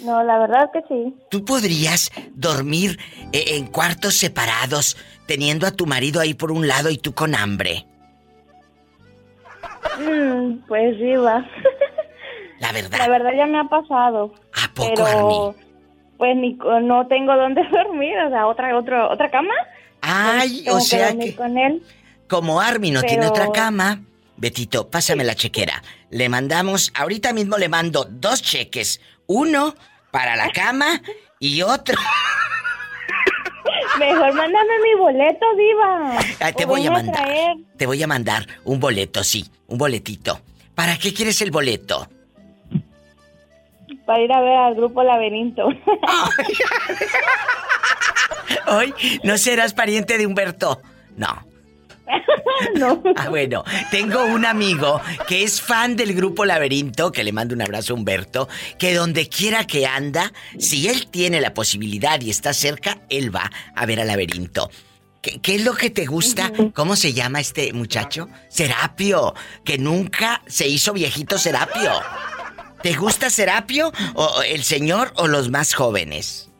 [0.02, 1.14] No, la verdad que sí.
[1.30, 2.98] ¿Tú podrías dormir
[3.32, 4.96] eh, en cuartos separados,
[5.28, 7.86] teniendo a tu marido ahí por un lado y tú con hambre?
[10.00, 11.46] Mm, pues sí, va.
[12.60, 12.98] La verdad.
[12.98, 14.32] La verdad ya me ha pasado.
[14.62, 15.54] ¿A poco, pero?
[16.16, 16.52] Pues ni,
[16.82, 19.54] no tengo dónde dormir, o sea, otra, otro, otra cama.
[20.00, 21.82] Ay, Tengo o sea que con él.
[22.28, 24.02] como Army no tiene otra cama,
[24.36, 25.82] Betito, pásame la chequera.
[26.10, 29.00] Le mandamos, ahorita mismo le mando dos cheques.
[29.26, 29.74] Uno
[30.10, 31.00] para la cama
[31.38, 31.96] y otro.
[33.98, 36.18] Mejor mándame mi boleto, diva.
[36.40, 37.28] Ah, te O voy a mandar.
[37.76, 40.40] Te voy a mandar un boleto, sí, un boletito.
[40.74, 42.08] ¿Para qué quieres el boleto?
[44.06, 45.66] Para ir a ver al grupo Laberinto.
[48.66, 50.80] Hoy no serás pariente de Humberto.
[51.16, 51.46] No.
[52.76, 53.02] no.
[53.16, 57.62] Ah, bueno, tengo un amigo que es fan del grupo Laberinto, que le mando un
[57.62, 58.48] abrazo a Humberto,
[58.78, 63.50] que donde quiera que anda, si él tiene la posibilidad y está cerca, él va
[63.74, 64.70] a ver a Laberinto.
[65.22, 66.52] ¿Qué, qué es lo que te gusta?
[66.74, 68.28] ¿Cómo se llama este muchacho?
[68.48, 69.34] Serapio,
[69.64, 71.92] que nunca se hizo viejito Serapio.
[72.84, 76.50] ¿Te gusta Serapio o el señor o los más jóvenes?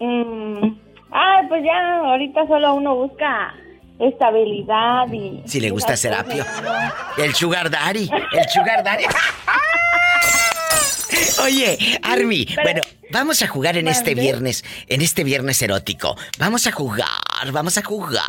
[0.00, 0.74] Mm,
[1.16, 3.54] Ah, pues ya, ahorita solo uno busca
[4.00, 5.40] estabilidad y...
[5.46, 6.44] Si le gusta Serapio.
[7.16, 8.10] El Sugar Daddy.
[8.32, 9.04] El Sugar Daddy.
[11.44, 12.80] Oye, Army, bueno,
[13.12, 16.16] vamos a jugar en este viernes, en este viernes erótico.
[16.40, 17.06] Vamos a jugar,
[17.52, 18.24] vamos a jugar.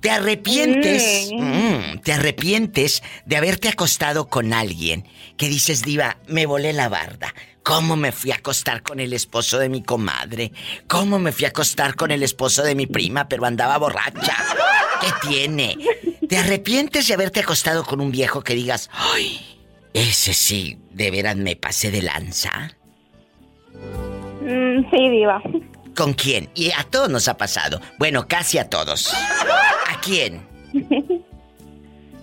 [0.00, 1.30] ¿Te arrepientes?
[1.32, 1.98] Mm.
[2.02, 7.34] ¿Te arrepientes de haberte acostado con alguien que dices, diva, me volé la barda?
[7.62, 10.52] ¿Cómo me fui a acostar con el esposo de mi comadre?
[10.88, 14.36] ¿Cómo me fui a acostar con el esposo de mi prima, pero andaba borracha?
[15.00, 15.76] ¿Qué tiene?
[16.28, 19.40] ¿Te arrepientes de haberte acostado con un viejo que digas, ay,
[19.92, 22.76] ese sí, de veras me pasé de lanza?
[24.42, 25.42] Mm, sí, diva.
[25.96, 26.48] ¿Con quién?
[26.54, 27.80] Y a todos nos ha pasado.
[27.98, 29.12] Bueno, casi a todos.
[29.14, 30.46] ¿A quién?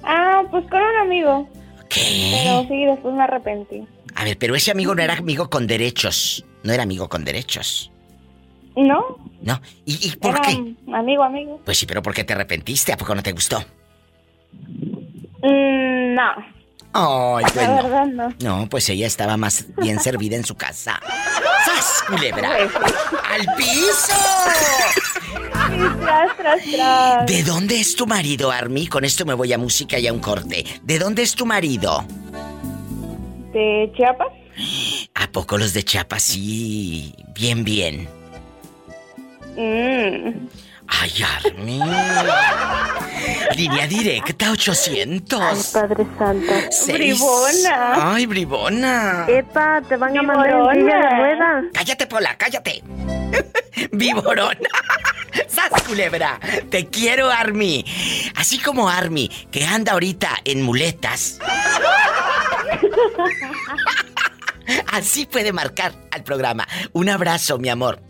[0.09, 1.49] Ah, pues con un amigo.
[1.89, 2.32] ¿Qué?
[2.32, 3.86] Pero sí, después me arrepentí.
[4.15, 6.45] A ver, pero ese amigo no era amigo con derechos.
[6.63, 7.91] No era amigo con derechos.
[8.78, 9.18] ¿No?
[9.41, 9.59] ¿No?
[9.84, 10.76] ¿Y, y por Era qué?
[10.93, 11.59] amigo, amigo.
[11.65, 12.93] Pues sí, pero ¿por qué te arrepentiste?
[12.93, 13.59] ¿A poco no te gustó?
[15.41, 16.32] Mm, no,
[17.00, 17.76] Ay, la bueno.
[17.84, 18.34] verdad no.
[18.39, 21.00] No, pues ella estaba más bien servida en su casa.
[21.64, 22.56] ¡Sas, culebra!
[22.56, 24.14] ¡Al piso!
[26.02, 27.26] Tras, tras, tras.
[27.28, 28.88] ¿De dónde es tu marido, Army?
[28.88, 30.66] Con esto me voy a música y a un corte.
[30.82, 32.04] ¿De dónde es tu marido?
[33.54, 34.30] ¿De Chiapas?
[35.14, 37.14] ¿A poco los de Chiapas sí?
[37.36, 38.08] Bien, bien.
[39.56, 40.48] Mm.
[40.88, 41.12] Ay,
[41.46, 41.80] Army.
[43.56, 45.68] Línea directa 800.
[45.74, 46.54] Padre Santo.
[46.72, 46.98] Seis.
[46.98, 48.14] Bribona.
[48.14, 49.26] Ay, bribona.
[49.28, 51.64] Epa, te van a mandar en silla de ruedas.
[51.74, 52.84] Cállate, Pola, cállate.
[53.92, 54.58] Viborón.
[55.48, 56.40] ¡Sas, culebra!
[56.70, 57.86] Te quiero, Army.
[58.36, 61.40] Así como Army, que anda ahorita en muletas.
[64.91, 66.68] Así puede marcar al programa.
[66.93, 68.01] Un abrazo, mi amor.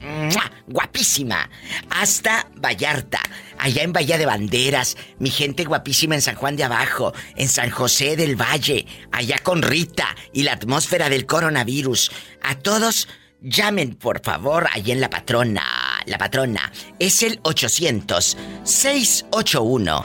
[0.67, 1.49] Guapísima.
[1.89, 3.19] Hasta Vallarta.
[3.57, 4.97] Allá en Bahía de Banderas.
[5.19, 7.13] Mi gente guapísima en San Juan de Abajo.
[7.35, 8.85] En San José del Valle.
[9.11, 10.15] Allá con Rita.
[10.33, 12.11] Y la atmósfera del coronavirus.
[12.41, 13.07] A todos,
[13.41, 14.67] llamen por favor.
[14.73, 15.63] Allá en La Patrona.
[16.05, 16.71] La Patrona.
[16.99, 20.03] Es el 800-681.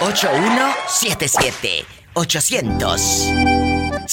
[0.00, 1.86] 8177.
[2.14, 3.63] 800.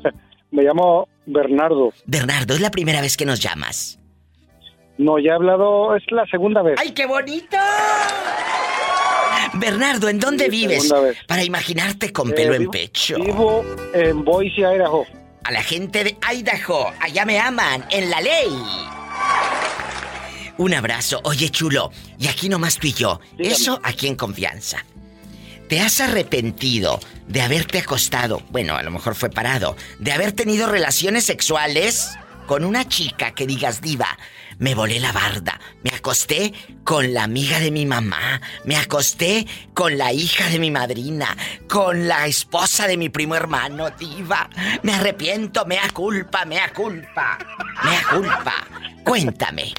[0.50, 1.92] Me llamo Bernardo.
[2.06, 3.98] Bernardo, es la primera vez que nos llamas.
[4.98, 6.76] No, ya he hablado, es la segunda vez.
[6.80, 7.56] ¡Ay, qué bonito!
[9.54, 10.90] Bernardo, ¿en dónde Sí, vives?
[10.90, 11.16] vez.
[11.26, 13.16] Para imaginarte con Eh, pelo en pecho.
[13.16, 15.04] Vivo en Boise, Idaho.
[15.44, 18.48] A la gente de Idaho, allá me aman, en la ley.
[20.58, 21.20] Un abrazo.
[21.24, 23.20] Oye, chulo, y aquí nomás tú y yo.
[23.38, 24.84] Eso aquí en confianza.
[25.68, 30.68] ¿te has arrepentido de haberte acostado, bueno, a lo mejor fue parado, de haber tenido
[30.68, 32.12] relaciones sexuales
[32.46, 34.16] con una chica que digas diva?
[34.58, 36.54] Me volé la barda, me acosté
[36.84, 41.36] con la amiga de mi mamá, me acosté con la hija de mi madrina,
[41.68, 44.48] con la esposa de mi primo hermano, diva.
[44.82, 47.38] Me arrepiento, mea culpa, mea culpa,
[47.84, 48.54] mea culpa.
[49.04, 49.74] Cuéntame.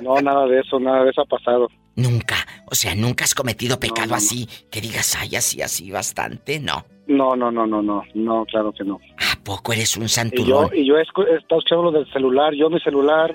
[0.00, 1.68] No, nada de eso, nada de eso ha pasado.
[1.96, 2.34] Nunca,
[2.66, 6.84] o sea, nunca has cometido pecado así, que digas, ay, así, así, bastante, no.
[7.06, 8.98] No, no, no, no, no, no, claro que no.
[9.18, 12.54] ¿A poco eres un Y yo, y yo he, he estado escuchando lo del celular,
[12.54, 13.34] yo mi celular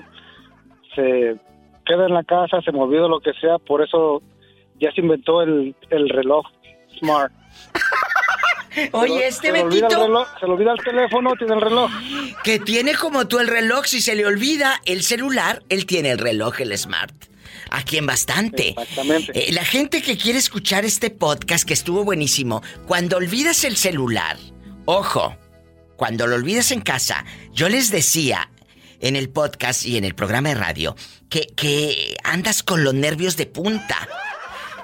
[0.94, 1.36] se
[1.86, 4.22] queda en la casa, se me olvida lo que sea, por eso
[4.78, 6.46] ya se inventó el, el reloj
[6.98, 7.32] smart.
[8.92, 11.90] Oye, este se le reloj, se le olvida el teléfono, tiene el reloj.
[12.44, 16.18] Que tiene como tú el reloj, si se le olvida el celular, él tiene el
[16.18, 17.14] reloj, el smart.
[17.70, 18.70] Aquí en bastante.
[18.70, 19.32] Exactamente.
[19.34, 24.36] Eh, la gente que quiere escuchar este podcast que estuvo buenísimo, cuando olvidas el celular,
[24.84, 25.36] ojo,
[25.96, 28.50] cuando lo olvidas en casa, yo les decía
[29.00, 30.96] en el podcast y en el programa de radio
[31.28, 34.08] que, que andas con los nervios de punta.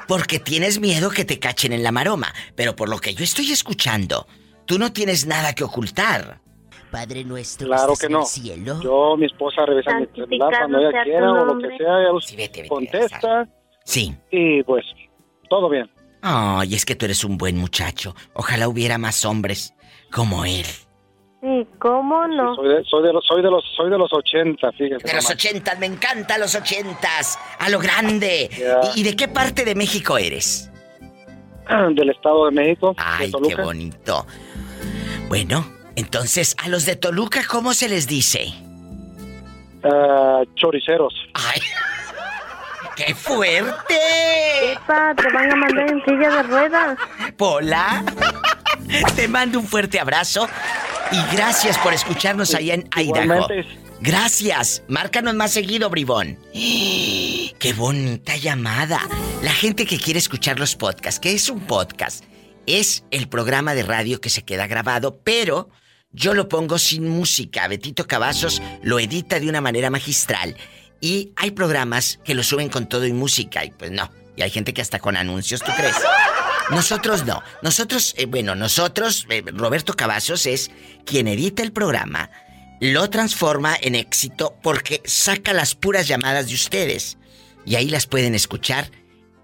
[0.09, 2.33] Porque tienes miedo que te cachen en la maroma.
[2.55, 4.27] Pero por lo que yo estoy escuchando,
[4.65, 6.41] tú no tienes nada que ocultar.
[6.91, 7.67] Padre nuestro.
[7.67, 8.25] Claro que no.
[8.83, 13.49] Yo, mi esposa revisa mi celular cuando ella quiera o lo que sea, ella contesta
[13.85, 14.15] Sí.
[14.31, 14.85] y pues
[15.49, 15.91] todo bien.
[16.23, 18.15] Ay, es que tú eres un buen muchacho.
[18.35, 19.75] Ojalá hubiera más hombres
[20.11, 20.67] como él.
[21.47, 22.57] Sí, ¿cómo no?
[22.57, 25.07] Soy de, soy de los soy de los soy de los 80, fíjate.
[25.07, 25.31] De los nomás.
[25.31, 27.39] ochentas, me encanta los ochentas.
[27.61, 28.51] A lo grande.
[28.97, 30.73] ¿Y, y de qué parte de México eres?
[31.95, 34.27] del Estado de México, de Ay, qué bonito.
[35.29, 38.53] Bueno, entonces, a los de Toluca, ¿cómo se les dice?
[39.85, 41.15] Ah, choriceros.
[41.35, 41.61] Ay,
[42.97, 44.73] ¡Qué fuerte!
[44.73, 46.99] Epa, te van a mandar en silla de ruedas.
[47.37, 48.03] Pola,
[49.17, 50.49] te mando un fuerte abrazo
[51.13, 53.49] y gracias por escucharnos allá en Idaho.
[54.01, 54.83] Gracias.
[54.89, 56.39] Márcanos más seguido, bribón.
[56.53, 59.01] Qué bonita llamada.
[59.43, 62.25] La gente que quiere escuchar los podcasts, ¿qué es un podcast?
[62.67, 65.69] Es el programa de radio que se queda grabado, pero
[66.13, 67.69] yo lo pongo sin música.
[67.69, 70.57] Betito Cavazos lo edita de una manera magistral.
[71.01, 74.11] Y hay programas que lo suben con todo y música, y pues no.
[74.37, 75.97] Y hay gente que hasta con anuncios, ¿tú crees?
[76.71, 77.43] Nosotros no.
[77.63, 80.71] Nosotros, eh, bueno, nosotros, eh, Roberto Cavazos es
[81.05, 82.31] quien edita el programa,
[82.81, 87.19] lo transforma en éxito porque saca las puras llamadas de ustedes.
[87.65, 88.91] Y ahí las pueden escuchar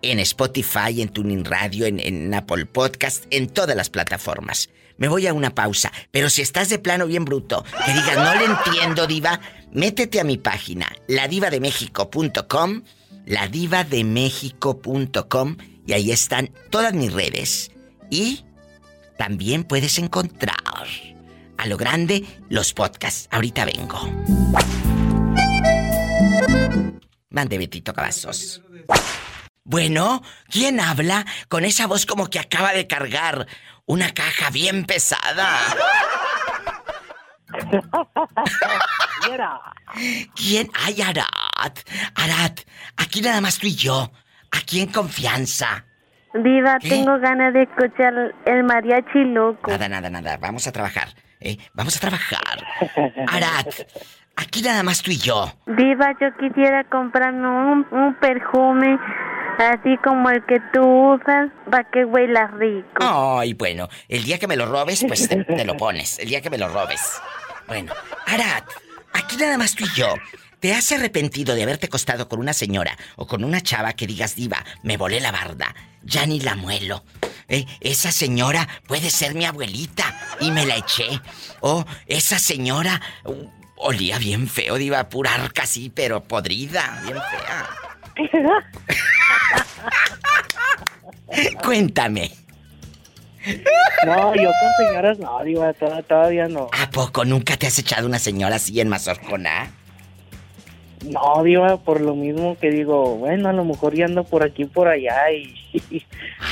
[0.02, 4.68] en Spotify, en Tuning Radio, en, Apple Podcast, en todas las plataformas.
[4.98, 8.34] Me voy a una pausa, pero si estás de plano bien bruto, que digas, no
[8.34, 9.40] le entiendo, diva,
[9.72, 12.82] métete a mi página, ladivademexico.com,
[13.26, 15.56] ladivademexico.com,
[15.86, 17.70] y ahí están todas mis redes.
[18.10, 18.44] Y
[19.16, 20.56] también puedes encontrar
[21.56, 23.28] a lo grande los podcasts.
[23.30, 24.00] Ahorita vengo.
[27.30, 28.60] Mande Betito Cavazos.
[29.64, 33.46] Bueno, ¿quién habla con esa voz como que acaba de cargar
[33.86, 35.60] una caja bien pesada?
[40.34, 40.70] ¿Quién?
[40.74, 41.78] Ay, Arat.
[42.14, 42.60] Arat,
[42.96, 44.10] aquí nada más tú y yo.
[44.52, 45.84] Aquí en confianza.
[46.34, 48.14] Diva, tengo ganas de escuchar
[48.46, 49.70] el mariachi loco.
[49.70, 50.36] Nada, nada, nada.
[50.38, 51.08] Vamos a trabajar.
[51.40, 51.58] ¿eh?
[51.74, 52.64] Vamos a trabajar.
[53.28, 53.68] Arat,
[54.36, 55.52] aquí nada más tú y yo.
[55.66, 58.98] Diva, yo quisiera comprarme un, un perfume
[59.58, 60.80] así como el que tú
[61.14, 63.38] usas para que huela rico.
[63.38, 66.18] Ay, bueno, el día que me lo robes, pues te, te lo pones.
[66.18, 67.20] El día que me lo robes.
[67.66, 67.92] Bueno,
[68.26, 68.64] Arat,
[69.12, 70.14] aquí nada más tú y yo.
[70.62, 74.36] ¿Te has arrepentido de haberte acostado con una señora o con una chava que digas,
[74.36, 77.02] diva, me volé la barda, ya ni la muelo?
[77.48, 80.04] Eh, esa señora puede ser mi abuelita
[80.38, 81.20] y me la eché.
[81.62, 83.44] O esa señora uh,
[83.74, 87.68] olía bien feo, diva, pura arca así, pero podrida, bien fea.
[91.64, 92.30] Cuéntame.
[94.06, 96.68] No, yo con señoras no, diva, to- todavía no.
[96.72, 99.72] ¿A poco nunca te has echado una señora así en Mazorcona?
[101.04, 104.64] No, diva, por lo mismo que digo, bueno, a lo mejor ya ando por aquí
[104.64, 105.52] por allá y...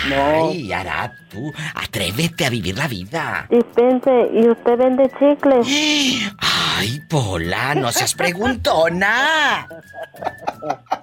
[0.09, 0.49] no.
[0.49, 3.47] Ay, Arad, tú, atrévete a vivir la vida.
[3.51, 5.67] Dispense, ¿y usted vende chicles?
[6.39, 9.69] Ay, Pola, no seas preguntona.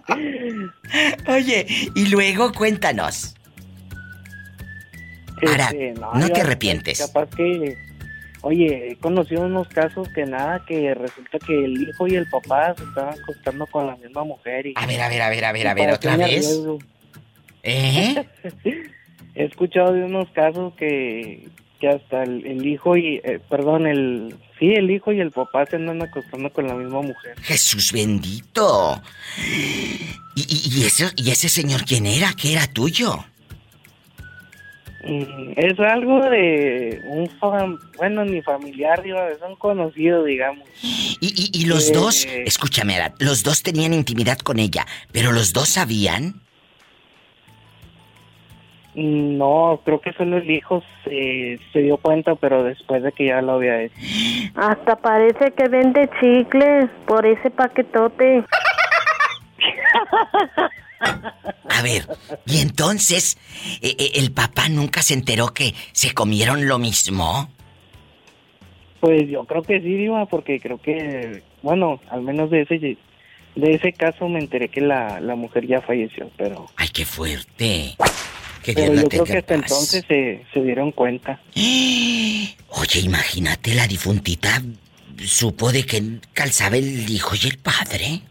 [1.27, 3.35] Oye, y luego cuéntanos.
[5.41, 6.99] Este, no diva, te arrepientes.
[6.99, 7.77] Capaz que,
[8.41, 12.75] oye, he conocido unos casos que nada, que resulta que el hijo y el papá
[12.75, 14.73] se estaban acostando con la misma mujer y...
[14.75, 16.59] A ver, a ver, a ver, a ver, a ver, otra vez.
[17.63, 18.25] ¿Eh?
[19.35, 21.47] he escuchado de unos casos que,
[21.79, 25.65] que hasta el, el hijo y, eh, perdón, el, sí, el hijo y el papá
[25.65, 27.35] se andan acostando con la misma mujer.
[27.41, 29.01] Jesús bendito.
[30.35, 32.31] ¿Y, y, y ese, ¿Y ese señor quién era?
[32.39, 33.25] ¿Qué era tuyo?
[35.03, 40.67] Mm, Es algo de un, fam- bueno, ni familiar, digo, es un conocido, digamos.
[40.81, 45.31] Y, y- y los Eh, dos, escúchame, Arad, los dos tenían intimidad con ella, pero
[45.31, 46.41] los dos sabían.
[48.95, 53.43] No, creo que solo el hijo se, se dio cuenta, pero después de que ya
[53.43, 53.95] lo había hecho.
[54.55, 58.43] Hasta parece que vende chicles por ese paquetote.
[60.99, 62.07] A ver,
[62.45, 63.37] y entonces,
[63.81, 67.49] eh, eh, ¿el papá nunca se enteró que se comieron lo mismo?
[68.99, 72.97] Pues yo creo que sí, Diva, porque creo que, bueno, al menos de ese
[73.57, 76.67] de ese caso me enteré que la, la mujer ya falleció, pero...
[76.75, 77.95] ¡Ay, qué fuerte!
[78.63, 79.63] Que Pero yo creo que hasta paz.
[79.63, 81.41] entonces se, se dieron cuenta.
[81.55, 84.61] Oye, imagínate, la difuntita
[85.25, 88.21] supo de que calzaba el hijo y el padre.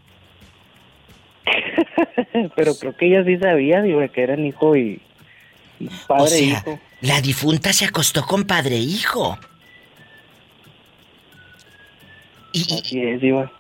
[2.57, 5.01] pero creo que ella sí sabía, Diva, que eran hijo y,
[5.79, 6.81] y padre o e hijo.
[7.01, 9.39] la difunta se acostó con padre e hijo.
[12.53, 13.51] Y, Así es, Diva.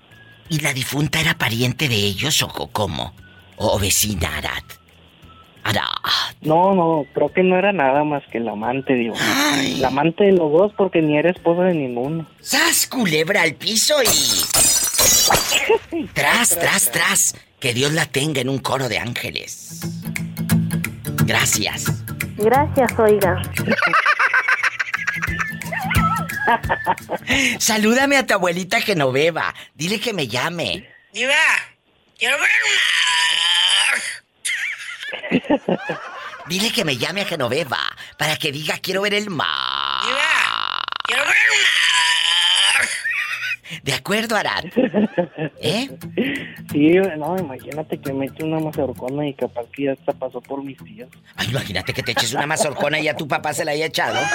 [0.48, 3.12] ¿Y la difunta era pariente de ellos o cómo?
[3.56, 4.62] ¿O vecina, Arad?
[5.64, 6.36] Arad.
[6.42, 9.16] No, no, creo que no era nada más que el amante, digo.
[9.78, 12.24] La amante de los dos, porque ni era esposa de ninguno.
[12.40, 14.06] ¡Sas, culebra al piso y...
[16.14, 17.34] tras, tras, tras!
[17.60, 19.80] Que Dios la tenga en un coro de ángeles.
[21.24, 21.84] Gracias.
[22.36, 23.42] Gracias, oiga.
[27.58, 29.54] Salúdame a tu abuelita Genoveva.
[29.74, 30.88] Dile que me llame.
[31.12, 31.34] Diva,
[32.18, 32.50] quiero ver
[36.48, 37.80] Dile que me llame a Genoveva
[38.18, 40.02] para que diga quiero ver el mar.
[41.04, 41.36] quiero ver
[43.82, 44.64] De acuerdo, Arad.
[45.60, 45.90] ¿Eh?
[46.70, 50.62] Sí, no, imagínate que me eche una mazorcona y capaz que ya hasta pasó por
[50.62, 51.08] mis tías.
[51.36, 54.18] Ay, imagínate que te eches una mazorcona y a tu papá se la haya echado.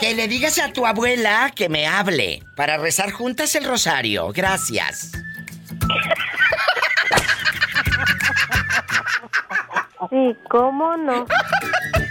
[0.00, 4.32] Que le digas a tu abuela que me hable para rezar juntas el rosario.
[4.32, 5.12] Gracias.
[10.10, 11.24] Sí, ¿cómo no?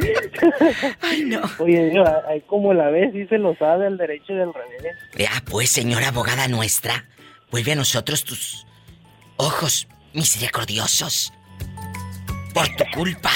[1.00, 1.40] Ay, no.
[1.58, 2.04] Oye, yo,
[2.46, 4.96] como la ves, sí se lo sabe al derecho y al revés.
[5.16, 7.06] Ya, pues, señora abogada nuestra,
[7.50, 8.66] vuelve a nosotros tus
[9.36, 11.32] ojos misericordiosos.
[12.54, 13.30] Por tu culpa.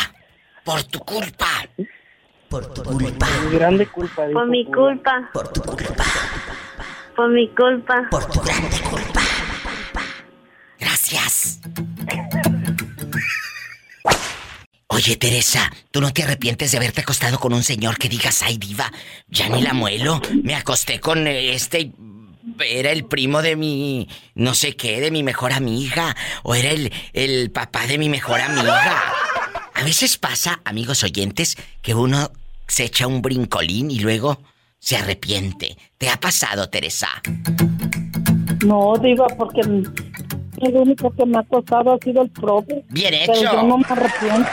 [0.65, 1.47] Por tu culpa.
[2.49, 3.27] Por tu culpa.
[3.51, 4.27] Mi grande culpa.
[4.33, 5.31] Por mi culpa.
[5.33, 6.05] Por tu culpa.
[7.17, 8.09] Por mi culpa.
[8.11, 9.21] Por tu grande culpa.
[10.79, 11.61] Gracias.
[14.95, 18.59] Oye, Teresa, ¿tú no te arrepientes de haberte acostado con un señor que digas, ay,
[18.59, 18.93] diva,
[19.27, 20.23] ya ni la muelo?
[20.45, 21.91] Me acosté con este...
[22.61, 24.09] Era el primo de mi...
[24.37, 26.15] no sé qué, de mi mejor amiga.
[26.45, 29.03] O era el, el papá de mi mejor amiga.
[29.75, 32.31] A veces pasa, amigos oyentes, que uno
[32.69, 34.45] se echa un brincolín y luego
[34.79, 35.77] se arrepiente.
[35.99, 37.09] ¿Te ha pasado, Teresa?
[38.65, 39.63] No, digo, porque
[40.65, 42.85] el único que me ha costado ha sido el profe.
[42.89, 43.53] Bien Pero hecho.
[43.53, 44.51] yo no me arrepiento.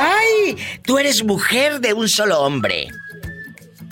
[0.00, 0.56] ¡Ay!
[0.82, 2.88] Tú eres mujer de un solo hombre.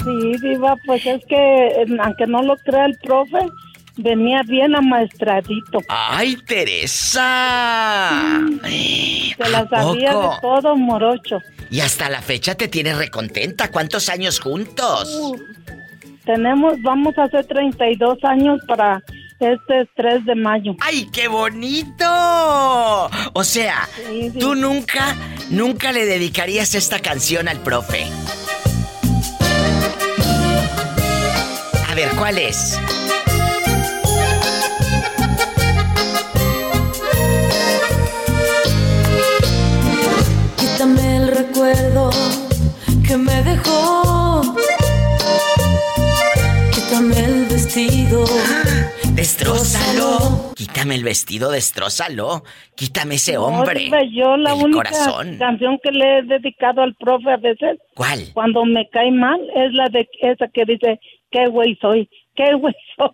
[0.04, 3.38] Sí, Diva, pues es que, aunque no lo crea el profe,
[3.96, 5.80] venía bien amaestradito.
[5.88, 8.40] ¡Ay, Teresa!
[8.62, 11.42] Se la ¿A sabía de todo, morocho.
[11.70, 13.70] Y hasta la fecha te tienes recontenta.
[13.70, 15.12] ¿Cuántos años juntos?
[15.20, 15.36] Uh,
[16.24, 19.02] tenemos, vamos a hacer 32 años para
[19.40, 20.76] este 3 de mayo.
[20.80, 22.06] ¡Ay, qué bonito!
[23.32, 23.88] O sea,
[24.38, 25.14] tú nunca,
[25.50, 28.06] nunca le dedicarías esta canción al profe.
[31.88, 32.78] A ver, ¿cuál es?
[40.56, 42.10] Quítame el recuerdo
[43.06, 44.56] que me dejó.
[46.72, 48.24] Quítame el vestido.
[49.16, 50.52] Destrózalo.
[50.54, 52.44] Quítame el vestido, destrózalo.
[52.74, 53.80] Quítame ese hombre.
[53.80, 55.38] Diva, yo la El única corazón.
[55.38, 58.30] canción que le he dedicado al profe a veces, ¿Cuál?
[58.34, 62.74] cuando me cae mal, es la de esa que dice, qué güey soy, qué güey
[62.98, 63.08] soy.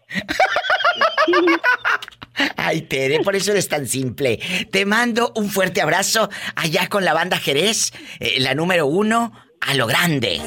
[2.56, 4.40] Ay, Tere, por eso eres tan simple.
[4.72, 9.74] Te mando un fuerte abrazo allá con la banda Jerez, eh, la número uno, a
[9.74, 10.40] lo grande.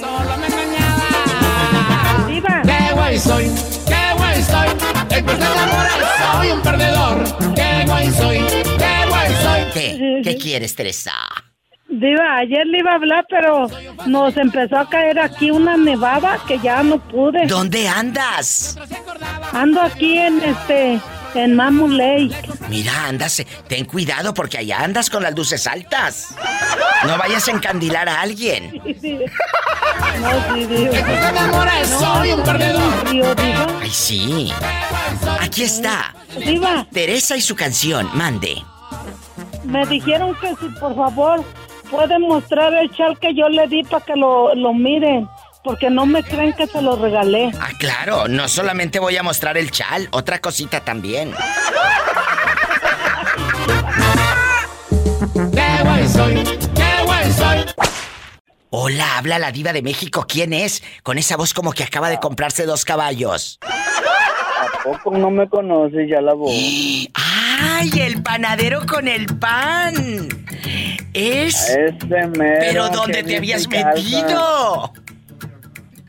[2.27, 3.45] ¡Qué guay soy!
[3.88, 4.95] ¡Qué guay soy!
[5.10, 5.90] El enamora
[6.34, 7.23] soy un perdedor.
[7.56, 8.40] ¡Qué guay soy!
[8.77, 9.61] ¡Qué guay soy!
[9.73, 10.22] ¿Qué?
[10.23, 11.14] ¿Qué quieres, Teresa?
[11.88, 13.68] Diva, ayer le iba a hablar, pero
[14.06, 17.45] nos empezó a caer aquí una nevada que ya no pude.
[17.48, 18.77] ¿Dónde andas?
[19.53, 20.99] Ando aquí en este,
[21.36, 22.36] en Mamu Lake.
[22.70, 26.36] Mira, andas, ten cuidado porque allá andas con las luces altas.
[27.06, 28.82] No vayas a encandilar a alguien.
[29.02, 29.20] Sí,
[31.99, 33.36] soy un perdedor.
[33.82, 34.52] Ay, sí.
[35.41, 36.14] Aquí está.
[36.38, 38.62] Diva, Teresa y su canción, mande.
[39.64, 41.44] me dijeron que si por favor
[41.90, 45.28] pueden mostrar el chal que yo le di para que lo, lo miren.
[45.66, 47.52] Porque no me creen que se lo regalé.
[47.60, 51.34] Ah, claro, no solamente voy a mostrar el chal, otra cosita también.
[55.34, 56.44] ¡Qué buen soy!
[56.76, 57.66] ¡Qué buen soy!
[58.70, 60.26] Hola, habla la diva de México.
[60.28, 60.84] ¿Quién es?
[61.02, 63.58] Con esa voz como que acaba de comprarse dos caballos.
[63.64, 66.52] ¿A poco no me conoces ya la voz?
[67.16, 70.28] ¡Ay, el panadero con el pan!
[71.14, 71.70] Es...
[71.70, 73.94] Ese mero ¿Pero dónde te habías calza.
[73.96, 74.94] metido?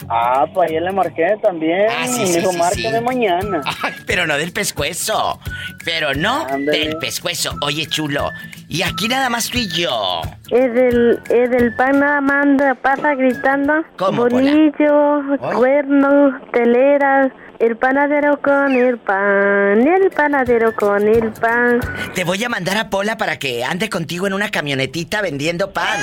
[0.09, 1.87] Ah, pues ayer le marqué también.
[1.91, 3.05] Ah, sí, Me sí, dijo, sí, márcame sí.
[3.05, 3.61] mañana.
[3.83, 5.41] Ay, pero no del pescuezo.
[5.85, 7.55] Pero no del pescuezo.
[7.63, 8.31] Oye, chulo.
[8.69, 10.23] Y aquí nada más tú y yo.
[10.51, 12.47] Es del, es del pan nada más
[12.83, 13.85] pasa gritando.
[13.97, 14.23] ¿Cómo?
[14.23, 15.23] Bolillo,
[15.55, 17.33] cuernos, teleras.
[17.59, 21.81] El panadero con el pan, el panadero con el pan.
[22.15, 25.99] Te voy a mandar a Pola para que ande contigo en una camionetita vendiendo pan.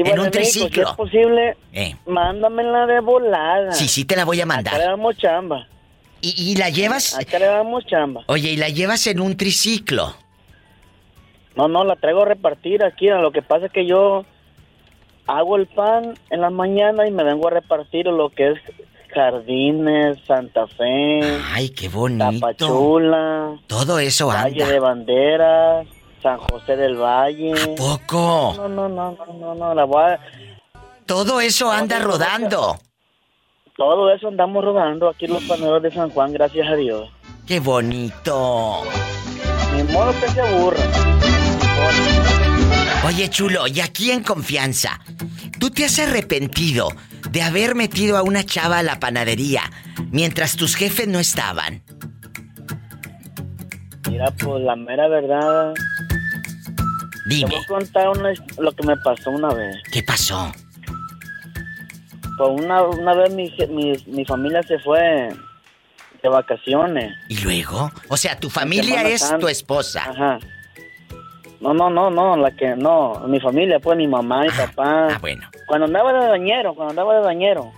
[0.00, 0.84] En un México, triciclo.
[0.84, 1.96] Si es posible, Eh.
[2.06, 3.72] mándamela de volada.
[3.72, 4.74] Sí, sí, te la voy a mandar.
[4.74, 5.66] Acá le damos chamba.
[6.20, 7.18] ¿Y, y la llevas?
[7.18, 8.22] Acá le damos chamba.
[8.26, 10.14] Oye, ¿y la llevas en un triciclo?
[11.54, 13.08] No, no, la traigo a repartir aquí.
[13.08, 14.24] Lo que pasa es que yo
[15.26, 18.58] hago el pan en la mañana y me vengo a repartir lo que es
[19.14, 21.20] Jardines, Santa Fe,
[21.52, 22.30] Ay, qué bonito.
[22.38, 24.68] Tapachula, Todo eso Valle anda.
[24.72, 25.86] de Banderas,
[26.26, 27.54] San José del Valle.
[27.76, 28.54] poco?
[28.56, 30.20] No, no, no, no, no, no, la voy a-
[31.06, 32.80] Todo eso anda rodando.
[33.76, 37.08] Todo eso andamos rodando aquí los paneros de San Juan, gracias a Dios.
[37.46, 38.82] Qué bonito.
[39.76, 40.80] Ni modo que se aburra.
[43.06, 44.98] Oye, chulo, y aquí en confianza,
[45.60, 46.88] ¿tú te has arrepentido
[47.30, 49.62] de haber metido a una chava a la panadería
[50.10, 51.84] mientras tus jefes no estaban?
[54.10, 55.74] Mira, pues la mera verdad.
[57.26, 57.50] Dime.
[57.50, 59.76] Te voy a contar una lo que me pasó una vez.
[59.92, 60.52] ¿Qué pasó?
[62.38, 65.30] Pues una, una vez mi, mi, mi familia se fue
[66.22, 67.12] de vacaciones.
[67.28, 67.90] ¿Y luego?
[68.08, 69.38] O sea, tu familia es Santa.
[69.38, 70.04] tu esposa.
[70.10, 70.38] Ajá.
[71.60, 75.08] No, no, no, no, la que no, mi familia, pues mi mamá, mi papá.
[75.10, 75.48] Ah, bueno.
[75.66, 77.72] Cuando andaba de dañero, cuando andaba de dañero.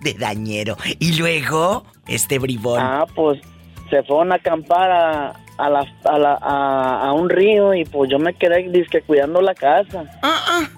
[0.00, 0.76] De dañero.
[0.98, 1.84] ¿Y luego?
[2.06, 2.80] Este bribón.
[2.80, 3.40] Ah, pues
[3.88, 8.10] se fueron a acampar a, a, la, a, la, a, a un río y pues
[8.10, 10.04] yo me quedé disque cuidando la casa.
[10.22, 10.68] Ah,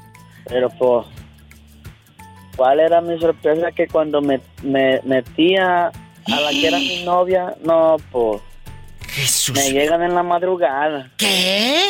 [0.46, 1.06] Pero pues,
[2.56, 3.72] ¿cuál era mi sorpresa?
[3.72, 8.40] Que cuando me, me metía a la que era mi novia, no, pues,
[9.08, 9.54] Jesús.
[9.56, 11.10] me llegan en la madrugada.
[11.16, 11.86] ¿Qué?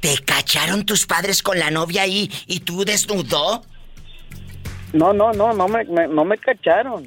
[0.00, 3.62] ¿Te cacharon tus padres con la novia ahí y tú desnudo?
[4.92, 7.06] No, no, no, no me, me- no me cacharon.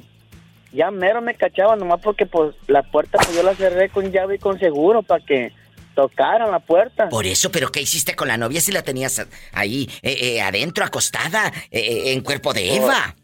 [0.74, 4.36] Ya mero me cachaban, nomás porque pues la puerta pues yo la cerré con llave
[4.36, 5.52] y con seguro para que
[5.94, 7.08] tocaran la puerta.
[7.08, 10.84] Por eso, ¿pero qué hiciste con la novia si la tenías ahí, eh, eh, adentro,
[10.84, 13.14] acostada, eh, eh, en cuerpo de Eva?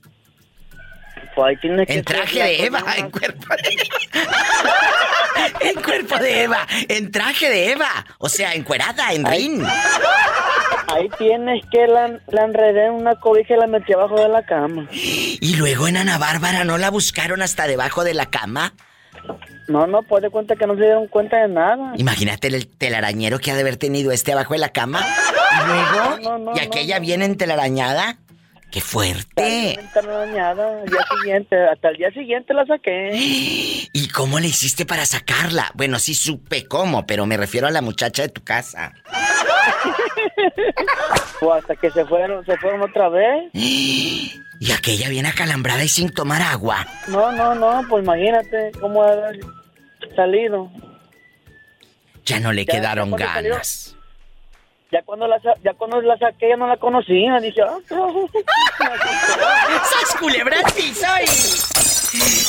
[1.37, 4.25] Ahí tiene que En traje de Eva, en cuerpo de Eva.
[5.61, 7.89] En cuerpo de Eva, en traje de Eva.
[8.19, 9.65] O sea, encuerada, en rin.
[10.89, 14.45] Ahí tienes que la, la enredé en una cobija y la metí abajo de la
[14.45, 14.87] cama.
[14.93, 18.75] Y luego en Ana Bárbara no la buscaron hasta debajo de la cama.
[19.69, 21.93] No, no, pues de cuenta que no se dieron cuenta de nada.
[21.97, 25.01] Imagínate el telarañero que ha de haber tenido este abajo de la cama.
[25.53, 28.19] Y luego, No, no, y aquella viene en telarañada.
[28.71, 29.79] ¡Qué fuerte!
[29.95, 30.81] Dañada.
[30.83, 33.11] Al día siguiente, hasta el día siguiente la saqué.
[33.93, 35.71] ¿Y cómo le hiciste para sacarla?
[35.75, 38.93] Bueno, sí supe cómo, pero me refiero a la muchacha de tu casa.
[41.41, 43.51] Pues hasta que se fueron, se fueron otra vez.
[44.63, 46.87] Y aquella viene acalambrada y sin tomar agua.
[47.09, 49.41] No, no, no, pues imagínate cómo haber
[50.15, 50.71] salido.
[52.27, 53.97] Ya no le Ya, quedaron ganas.
[54.93, 57.39] Ya cuando la, ya cuando la saqué ya no la conocía.
[57.41, 57.79] Dije, ah,
[59.85, 61.29] ¡Sas culebra al piso y-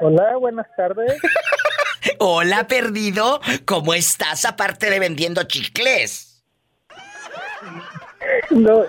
[0.00, 1.20] Hola, buenas tardes.
[2.20, 3.40] Hola, perdido.
[3.64, 6.27] ¿Cómo estás aparte de vendiendo chicles?
[8.50, 8.82] No,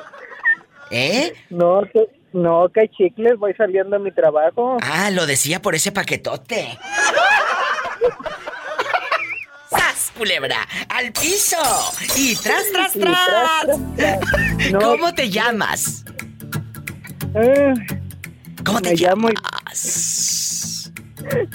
[0.91, 1.33] ¿Eh?
[1.49, 4.77] no, que, no, que hay chicles, voy saliendo a mi trabajo.
[4.81, 6.77] Ah, lo decía por ese paquetote.
[9.69, 10.67] ¡Sas, culebra!
[10.89, 11.57] ¡Al piso!
[12.17, 13.17] ¡Y tras, tras, tras!
[13.27, 14.19] tras, tras,
[14.57, 14.71] tras.
[14.71, 16.03] No, ¿Cómo te llamas?
[17.35, 17.73] eh,
[18.65, 20.38] ¿Cómo te me llamo, llamas?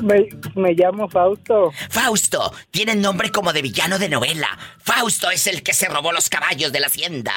[0.03, 1.73] Me, me llamo Fausto.
[1.91, 4.49] Fausto, tiene nombre como de villano de novela.
[4.79, 7.33] Fausto es el que se robó los caballos de la hacienda.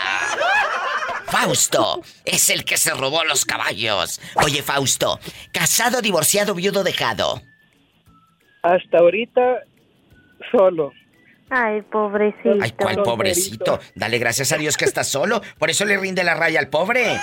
[1.28, 4.22] Fausto es el que se robó los caballos.
[4.36, 5.20] Oye, Fausto,
[5.52, 7.42] casado, divorciado, viudo, dejado.
[8.64, 9.64] Hasta ahorita,
[10.52, 10.92] solo.
[11.50, 12.58] Ay, pobrecito.
[12.62, 13.80] Ay, ¿cuál pobrecito?
[13.96, 15.42] Dale gracias a Dios que está solo.
[15.58, 17.18] Por eso le rinde la raya al pobre.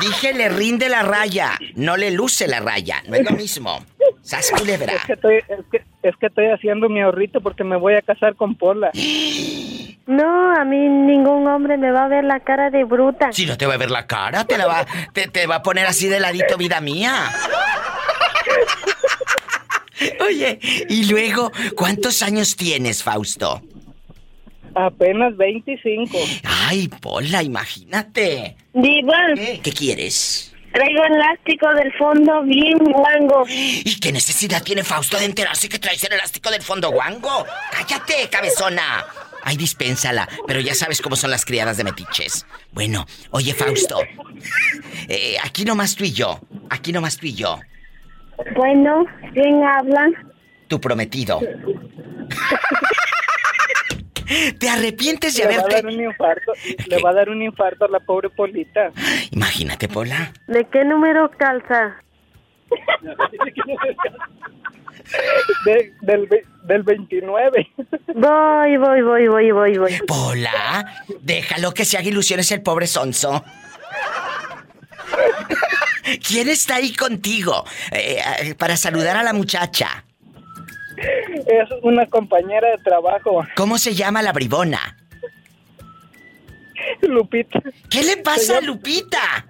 [0.00, 3.02] Dije le rinde la raya, no le luce la raya.
[3.08, 3.84] No es lo mismo.
[4.28, 4.92] Sas culebra.
[4.92, 8.02] Es que, estoy, es, que, es que estoy haciendo mi ahorrito porque me voy a
[8.02, 8.90] casar con Pola.
[10.06, 13.32] No, a mí ningún hombre me va a ver la cara de bruta.
[13.32, 15.62] Si no te va a ver la cara, te la va, te, te va a
[15.62, 17.30] poner así de ladito, vida mía.
[20.20, 20.58] Oye,
[20.90, 23.62] y luego, ¿cuántos años tienes, Fausto?
[24.74, 26.18] Apenas 25.
[26.44, 28.56] Ay, Pola, imagínate.
[28.74, 30.47] Diva, ¿Qué, ¿Qué quieres?
[30.72, 33.44] Traigo elástico del fondo bien guango.
[33.48, 37.46] ¿Y qué necesidad tiene Fausto de enterarse que traes el elástico del fondo guango?
[37.72, 39.04] ¡Cállate, cabezona!
[39.44, 42.46] Ay, dispénsala, pero ya sabes cómo son las criadas de metiches.
[42.72, 44.00] Bueno, oye, Fausto.
[45.08, 46.40] eh, aquí nomás tú y yo.
[46.70, 47.58] Aquí nomás tú y yo.
[48.54, 50.08] Bueno, ¿quién habla?
[50.68, 51.40] Tu prometido.
[54.58, 55.74] ¿Te arrepientes de Le va a haberte...
[55.82, 56.52] dar un infarto.
[56.86, 58.90] Le va a dar un infarto a la pobre Polita.
[59.30, 60.32] Imagínate, Pola.
[60.46, 61.96] ¿De qué número calza?
[65.64, 66.28] De- del,
[66.64, 67.68] del 29.
[68.14, 69.98] Voy, voy, voy, voy, voy, voy.
[70.06, 70.84] Pola,
[71.20, 73.42] déjalo que se haga ilusiones el pobre sonso.
[76.26, 77.64] ¿Quién está ahí contigo?
[77.92, 80.04] Eh, eh, para saludar a la muchacha.
[81.46, 83.44] Es una compañera de trabajo.
[83.56, 84.96] ¿Cómo se llama la bribona?
[87.02, 87.60] Lupita.
[87.90, 89.46] ¿Qué le pasa a Lupita?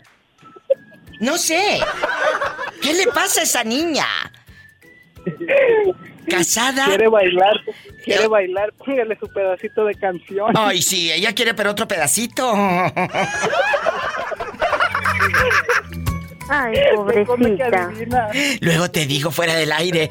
[1.20, 1.80] No sé.
[2.82, 4.06] ¿Qué le pasa a esa niña?
[6.28, 6.86] ¿Casada?
[6.86, 7.56] Quiere bailar.
[8.04, 8.72] Quiere bailar.
[8.74, 10.52] Póngale su pedacito de canción.
[10.56, 12.52] Ay, sí, ella quiere pero otro pedacito.
[16.48, 17.90] Ay, pobrecita.
[18.60, 20.08] Luego te digo fuera del aire.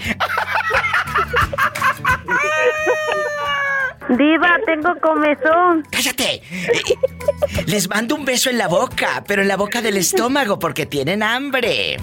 [4.10, 5.84] Diva, tengo comezón.
[5.92, 6.42] ¡Cállate!
[7.66, 11.24] Les mando un beso en la boca, pero en la boca del estómago porque tienen
[11.24, 11.98] hambre.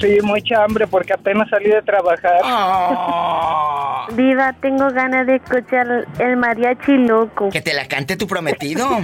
[0.00, 2.40] Sí, mucha hambre porque apenas salí de trabajar.
[4.14, 7.48] Diva, tengo ganas de escuchar el mariachi loco.
[7.50, 8.86] Que te la cante tu prometido.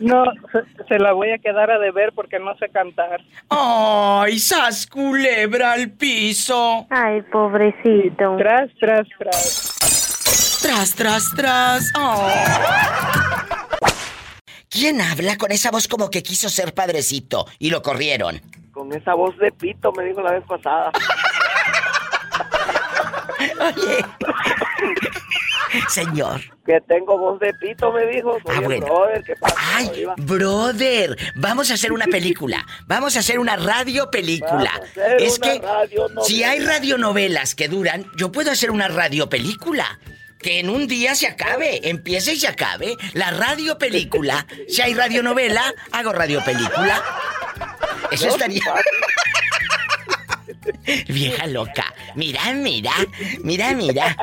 [0.00, 3.20] No, se, se la voy a quedar a deber porque no sé cantar.
[3.48, 6.86] ¡Ay, sas culebra al piso!
[6.90, 8.36] Ay, pobrecito.
[8.36, 10.60] Tras, tras, tras.
[10.62, 11.92] Tras, tras, tras.
[11.96, 12.28] Oh.
[14.70, 18.40] ¿Quién habla con esa voz como que quiso ser padrecito y lo corrieron?
[18.72, 20.92] Con esa voz de pito me dijo la vez pasada.
[23.60, 24.04] Oye.
[25.88, 26.40] Señor.
[26.66, 28.38] Que tengo voz de pito, me dijo.
[28.44, 28.86] Soy Ah, bueno.
[28.86, 29.56] brother, ¿qué pasa?
[29.74, 32.64] Ay, brother, vamos a hacer una película.
[32.86, 34.70] Vamos a hacer una radio película.
[35.18, 35.60] Es que
[36.24, 39.98] si hay radionovelas que duran, yo puedo hacer una radio película.
[40.38, 42.96] Que en un día se acabe, empiece y se acabe.
[43.12, 44.46] La radio película.
[44.68, 47.02] Si hay radionovela, hago radio película.
[48.12, 48.62] Eso estaría.
[51.08, 51.94] Vieja loca.
[52.14, 52.92] Mira, mira,
[53.42, 54.16] mira, mira.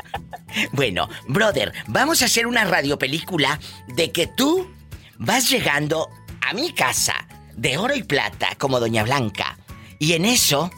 [0.72, 3.60] Bueno, brother, vamos a hacer una radiopelícula
[3.96, 4.72] de que tú
[5.18, 6.10] vas llegando
[6.42, 9.58] a mi casa de oro y plata como Doña Blanca.
[10.00, 10.72] Y en eso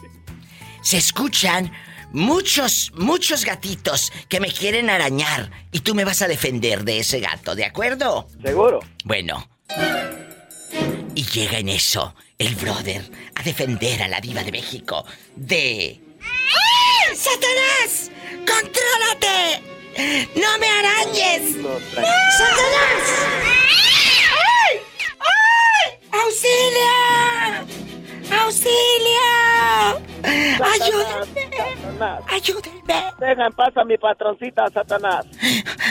[0.81, 1.71] se escuchan
[2.11, 5.51] muchos, muchos gatitos que me quieren arañar.
[5.71, 8.27] Y tú me vas a defender de ese gato, ¿de acuerdo?
[8.43, 8.79] ¿Seguro?
[9.03, 9.49] Bueno.
[11.15, 13.01] Y llega en eso el brother
[13.35, 15.05] a defender a la diva de México
[15.35, 15.99] de...
[17.15, 18.11] ¡Satanás!
[18.45, 19.63] ¡Contrólate!
[20.35, 21.55] ¡No me arañes!
[21.57, 23.03] ¡Satanás!
[24.69, 24.79] ¡Ay!
[25.19, 25.97] ¡Ay!
[26.11, 27.96] ¡Auxilio!
[28.31, 28.71] ¡Auxilio!
[30.23, 32.07] ¡Ayúdenme!
[32.27, 33.03] ¡Ayúdenme!
[33.19, 35.25] Deja en paz a mi patroncita, Satanás.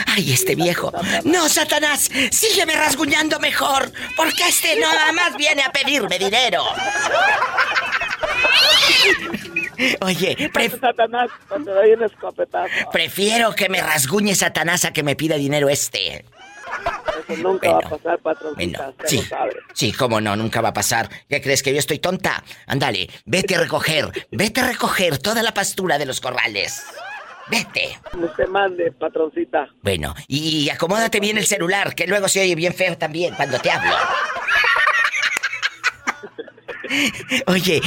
[0.07, 0.91] ¡Ay, este viejo!
[1.23, 2.09] ¡No, Satanás!
[2.31, 3.91] ¡Sígueme rasguñando mejor!
[4.15, 6.63] Porque este nada más viene a pedirme dinero.
[10.01, 12.73] Oye, pref- Satanás, te doy un escopetazo.
[12.91, 16.25] prefiero que me rasguñe Satanás a que me pida dinero este.
[17.27, 18.89] Eso nunca va a pasar, patroncita.
[18.89, 19.55] usted Sí, sabe.
[19.73, 21.09] sí, cómo no, nunca va a pasar.
[21.27, 22.43] ¿Qué crees que yo estoy tonta?
[22.67, 26.83] Ándale, vete a recoger, vete a recoger toda la pastura de los corrales.
[27.49, 27.97] Vete.
[28.13, 29.67] Usted mande, patroncita.
[29.81, 33.71] Bueno, y acomódate bien el celular, que luego se oye bien feo también cuando te
[33.71, 33.95] hablo.
[37.47, 37.81] Oye,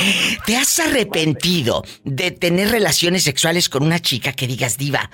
[0.44, 5.10] ¿te has arrepentido de tener relaciones sexuales con una chica que digas diva?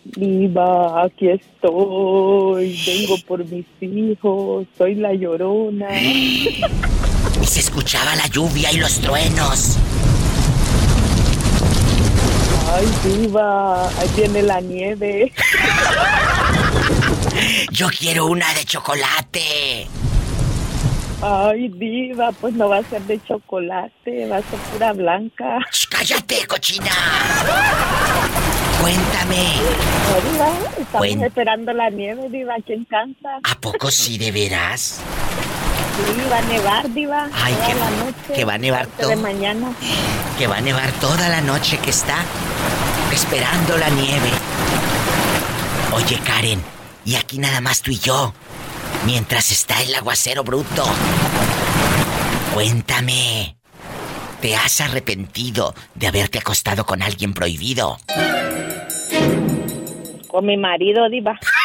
[0.03, 2.79] Viva, aquí estoy.
[2.85, 4.67] Vengo por mis hijos.
[4.77, 5.89] Soy la llorona.
[7.41, 9.77] Y se escuchaba la lluvia y los truenos.
[12.73, 15.33] Ay, Viva, ahí viene la nieve.
[17.71, 19.87] Yo quiero una de chocolate.
[21.21, 25.59] Ay, Diva, pues no va a ser de chocolate, va a ser pura blanca.
[25.89, 26.91] ¡Cállate, cochina!
[28.81, 29.55] Cuéntame.
[30.07, 30.49] No, Diva,
[30.79, 33.41] estamos esperando la nieve, Diva, aquí en Kansas.
[33.43, 35.01] ¿A poco sí de veras?
[36.05, 37.29] Sí, va a nevar, Diva.
[37.33, 38.33] Ay, toda que- la noche.
[38.35, 39.15] que va a nevar todo.
[39.17, 39.73] mañana.
[40.37, 42.17] Que va a nevar toda la noche que está
[43.11, 44.29] esperando la nieve.
[45.93, 46.61] Oye, Karen,
[47.05, 48.33] y aquí nada más tú y yo,
[49.05, 50.85] mientras está el aguacero bruto.
[52.53, 53.55] Cuéntame,
[54.41, 57.97] ¿te has arrepentido de haberte acostado con alguien prohibido?
[60.27, 61.37] Con mi marido, Diva.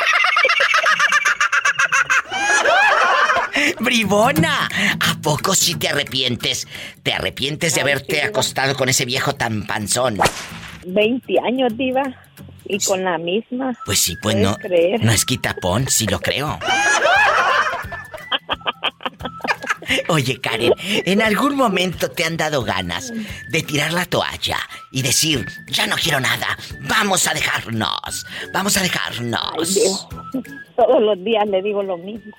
[3.80, 4.68] ¡Bribona!
[5.00, 6.66] ¿A poco sí te arrepientes?
[7.02, 10.18] ¿Te arrepientes de haberte acostado con ese viejo tan panzón?
[10.86, 12.02] 20 años, Diva.
[12.68, 13.78] Y con la misma.
[13.84, 15.04] Pues sí, pues ¿Puedes no, creer?
[15.04, 16.58] no es quitapón, sí lo creo.
[20.08, 23.12] Oye, Karen, ¿en algún momento te han dado ganas
[23.48, 24.58] de tirar la toalla
[24.90, 26.56] y decir, ya no quiero nada,
[26.88, 29.78] vamos a dejarnos, vamos a dejarnos?
[30.76, 32.32] Todos los días le digo lo mismo.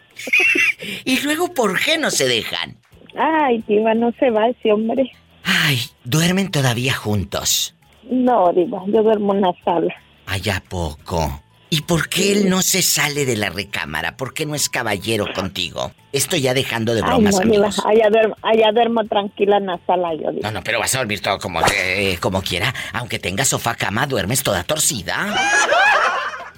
[1.06, 2.78] ¿Y luego por qué no se dejan?
[3.16, 5.12] Ay, Diva, no se va ese hombre.
[5.44, 7.74] Ay, duermen todavía juntos.
[8.04, 9.94] No, Diva, yo duermo en la sala.
[10.28, 11.42] Allá poco.
[11.70, 14.16] ¿Y por qué él no se sale de la recámara?
[14.16, 15.92] ¿Por qué no es caballero contigo?
[16.14, 17.82] Estoy ya dejando de Ay, bromas, amigos.
[17.86, 20.44] allá duermo, allá duermo tranquila en la sala, yo digo.
[20.44, 22.74] No, no, pero vas a dormir todo como, eh, como quiera.
[22.94, 25.36] Aunque tengas sofá cama, duermes toda torcida.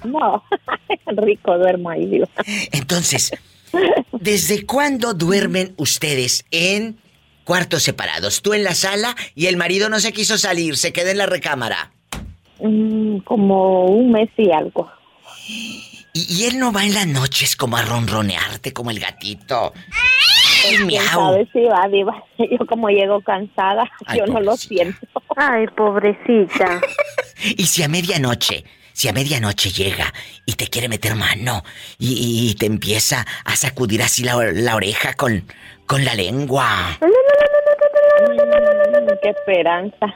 [0.04, 0.44] No,
[1.06, 2.28] rico duermo ahí, Diva.
[2.70, 3.32] Entonces,
[4.12, 7.00] ¿desde cuándo duermen ustedes en
[7.50, 8.42] cuartos separados.
[8.42, 11.26] Tú en la sala y el marido no se quiso salir, se queda en la
[11.26, 11.90] recámara.
[12.60, 14.88] Mm, como un mes y algo.
[15.48, 19.72] Y, y él no va en las noches como a ronronearte como el gatito.
[19.72, 21.04] Pues, quién miau.
[21.06, 22.24] sabe si va, diva.
[22.38, 24.98] Yo como llego cansada, Ay, yo no lo siento.
[25.36, 26.80] Ay, pobrecita.
[27.56, 30.12] Y si a medianoche, si a medianoche llega
[30.44, 31.62] y te quiere meter mano
[31.98, 35.44] y, y te empieza a sacudir así la, la oreja con,
[35.86, 36.98] con la lengua.
[37.00, 37.06] Mm,
[39.22, 40.06] qué esperanza,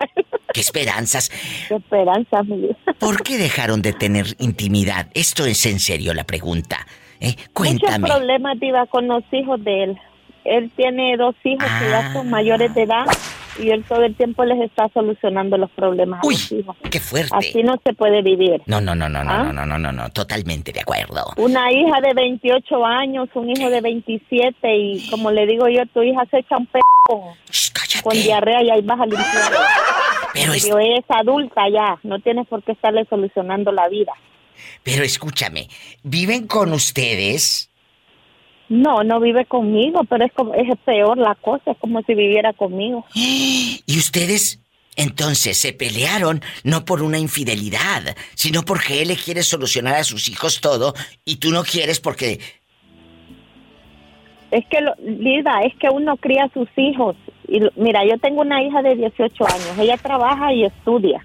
[0.54, 1.30] ¡Qué esperanzas!
[1.68, 2.76] qué esperanza, mi vida.
[2.98, 5.08] ¿Por qué dejaron de tener intimidad?
[5.14, 6.86] Esto es en serio la pregunta.
[7.20, 7.34] ¿eh?
[7.52, 7.98] Cuéntame.
[7.98, 9.98] Muchos problemas, diva, con los hijos de él.
[10.44, 12.12] Él tiene dos hijos que ya Ah.
[12.12, 13.04] son mayores de edad
[13.58, 16.76] y él todo el tiempo les está solucionando los problemas a los hijos.
[16.90, 17.34] ¡Qué fuerte!
[17.36, 18.60] Así no se puede vivir.
[18.66, 19.42] No, no, no, no, no, ¿Ah?
[19.44, 21.24] no, no, no, no, no, totalmente de acuerdo.
[21.36, 26.02] Una hija de 28 años, un hijo de 27 y como le digo yo, tu
[26.02, 27.20] hija se echa un p con,
[28.02, 29.52] con diarrea y ahí vas a limpiar.
[30.34, 34.12] Pero es- Pero es adulta ya, no tienes por qué estarle solucionando la vida.
[34.82, 35.68] Pero escúchame,
[36.02, 37.70] ¿viven con ustedes?
[38.68, 42.52] No, no vive conmigo, pero es como es peor la cosa, es como si viviera
[42.52, 43.04] conmigo.
[43.14, 44.60] Y ustedes
[44.96, 50.28] entonces se pelearon no por una infidelidad, sino porque él le quiere solucionar a sus
[50.28, 50.94] hijos todo
[51.24, 52.40] y tú no quieres porque
[54.50, 57.16] Es que, lo, Lida, es que uno cría a sus hijos.
[57.48, 61.24] Y lo- mira, yo tengo una hija de 18 años, ella trabaja y estudia.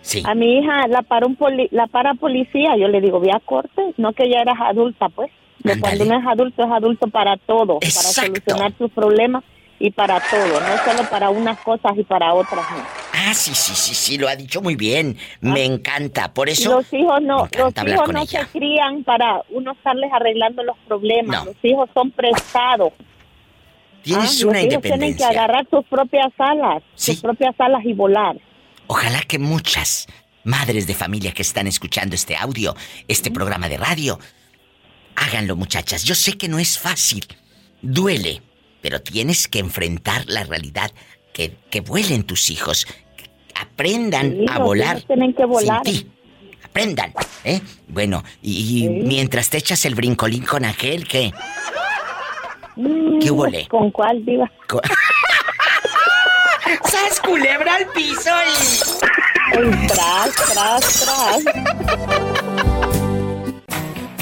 [0.00, 0.22] Sí.
[0.26, 3.40] A mi hija la para un poli- la para policía, yo le digo, ve a
[3.40, 5.30] corte, no que ya eras adulta, pues.
[5.60, 9.42] De cuando uno es adulto, es adulto para todo, para solucionar sus problemas
[9.78, 12.84] y para todo, no solo para unas cosas y para otras no.
[13.12, 15.16] Ah, sí, sí, sí, sí, lo ha dicho muy bien.
[15.40, 16.32] Me encanta.
[16.34, 18.40] Por eso los hijos no, los hijos no ella.
[18.44, 21.46] se crían para uno estarles arreglando los problemas.
[21.46, 22.92] Los hijos son prestados.
[24.02, 25.28] tienes Ah, una los hijos tienen que independencia.
[25.28, 28.36] agarrar sus propias alas, sus propias alas y volar.
[28.86, 30.06] Ojalá que muchas
[30.44, 32.74] madres de familia que están escuchando este audio,
[33.08, 34.18] este programa de radio,
[35.16, 36.04] háganlo, muchachas.
[36.04, 37.26] Yo sé que no es fácil,
[37.82, 38.42] duele,
[38.82, 40.90] pero tienes que enfrentar la realidad,
[41.32, 42.86] que, que vuelen tus hijos,
[43.16, 44.96] que aprendan Sí, a los volar.
[44.96, 45.80] hijos tienen que volar.
[45.84, 46.10] Sin ti.
[46.64, 47.12] Aprendan,
[47.44, 47.60] ¿eh?
[47.88, 51.32] Bueno, y, y mientras te echas el brincolín con aquel, ¿qué?
[51.32, 52.80] ¿Qué?
[52.80, 54.50] Mm, ¿Con cuál, diva?
[56.84, 59.86] ¡Sas culebra al piso y...
[59.86, 61.44] tras, tras, tras.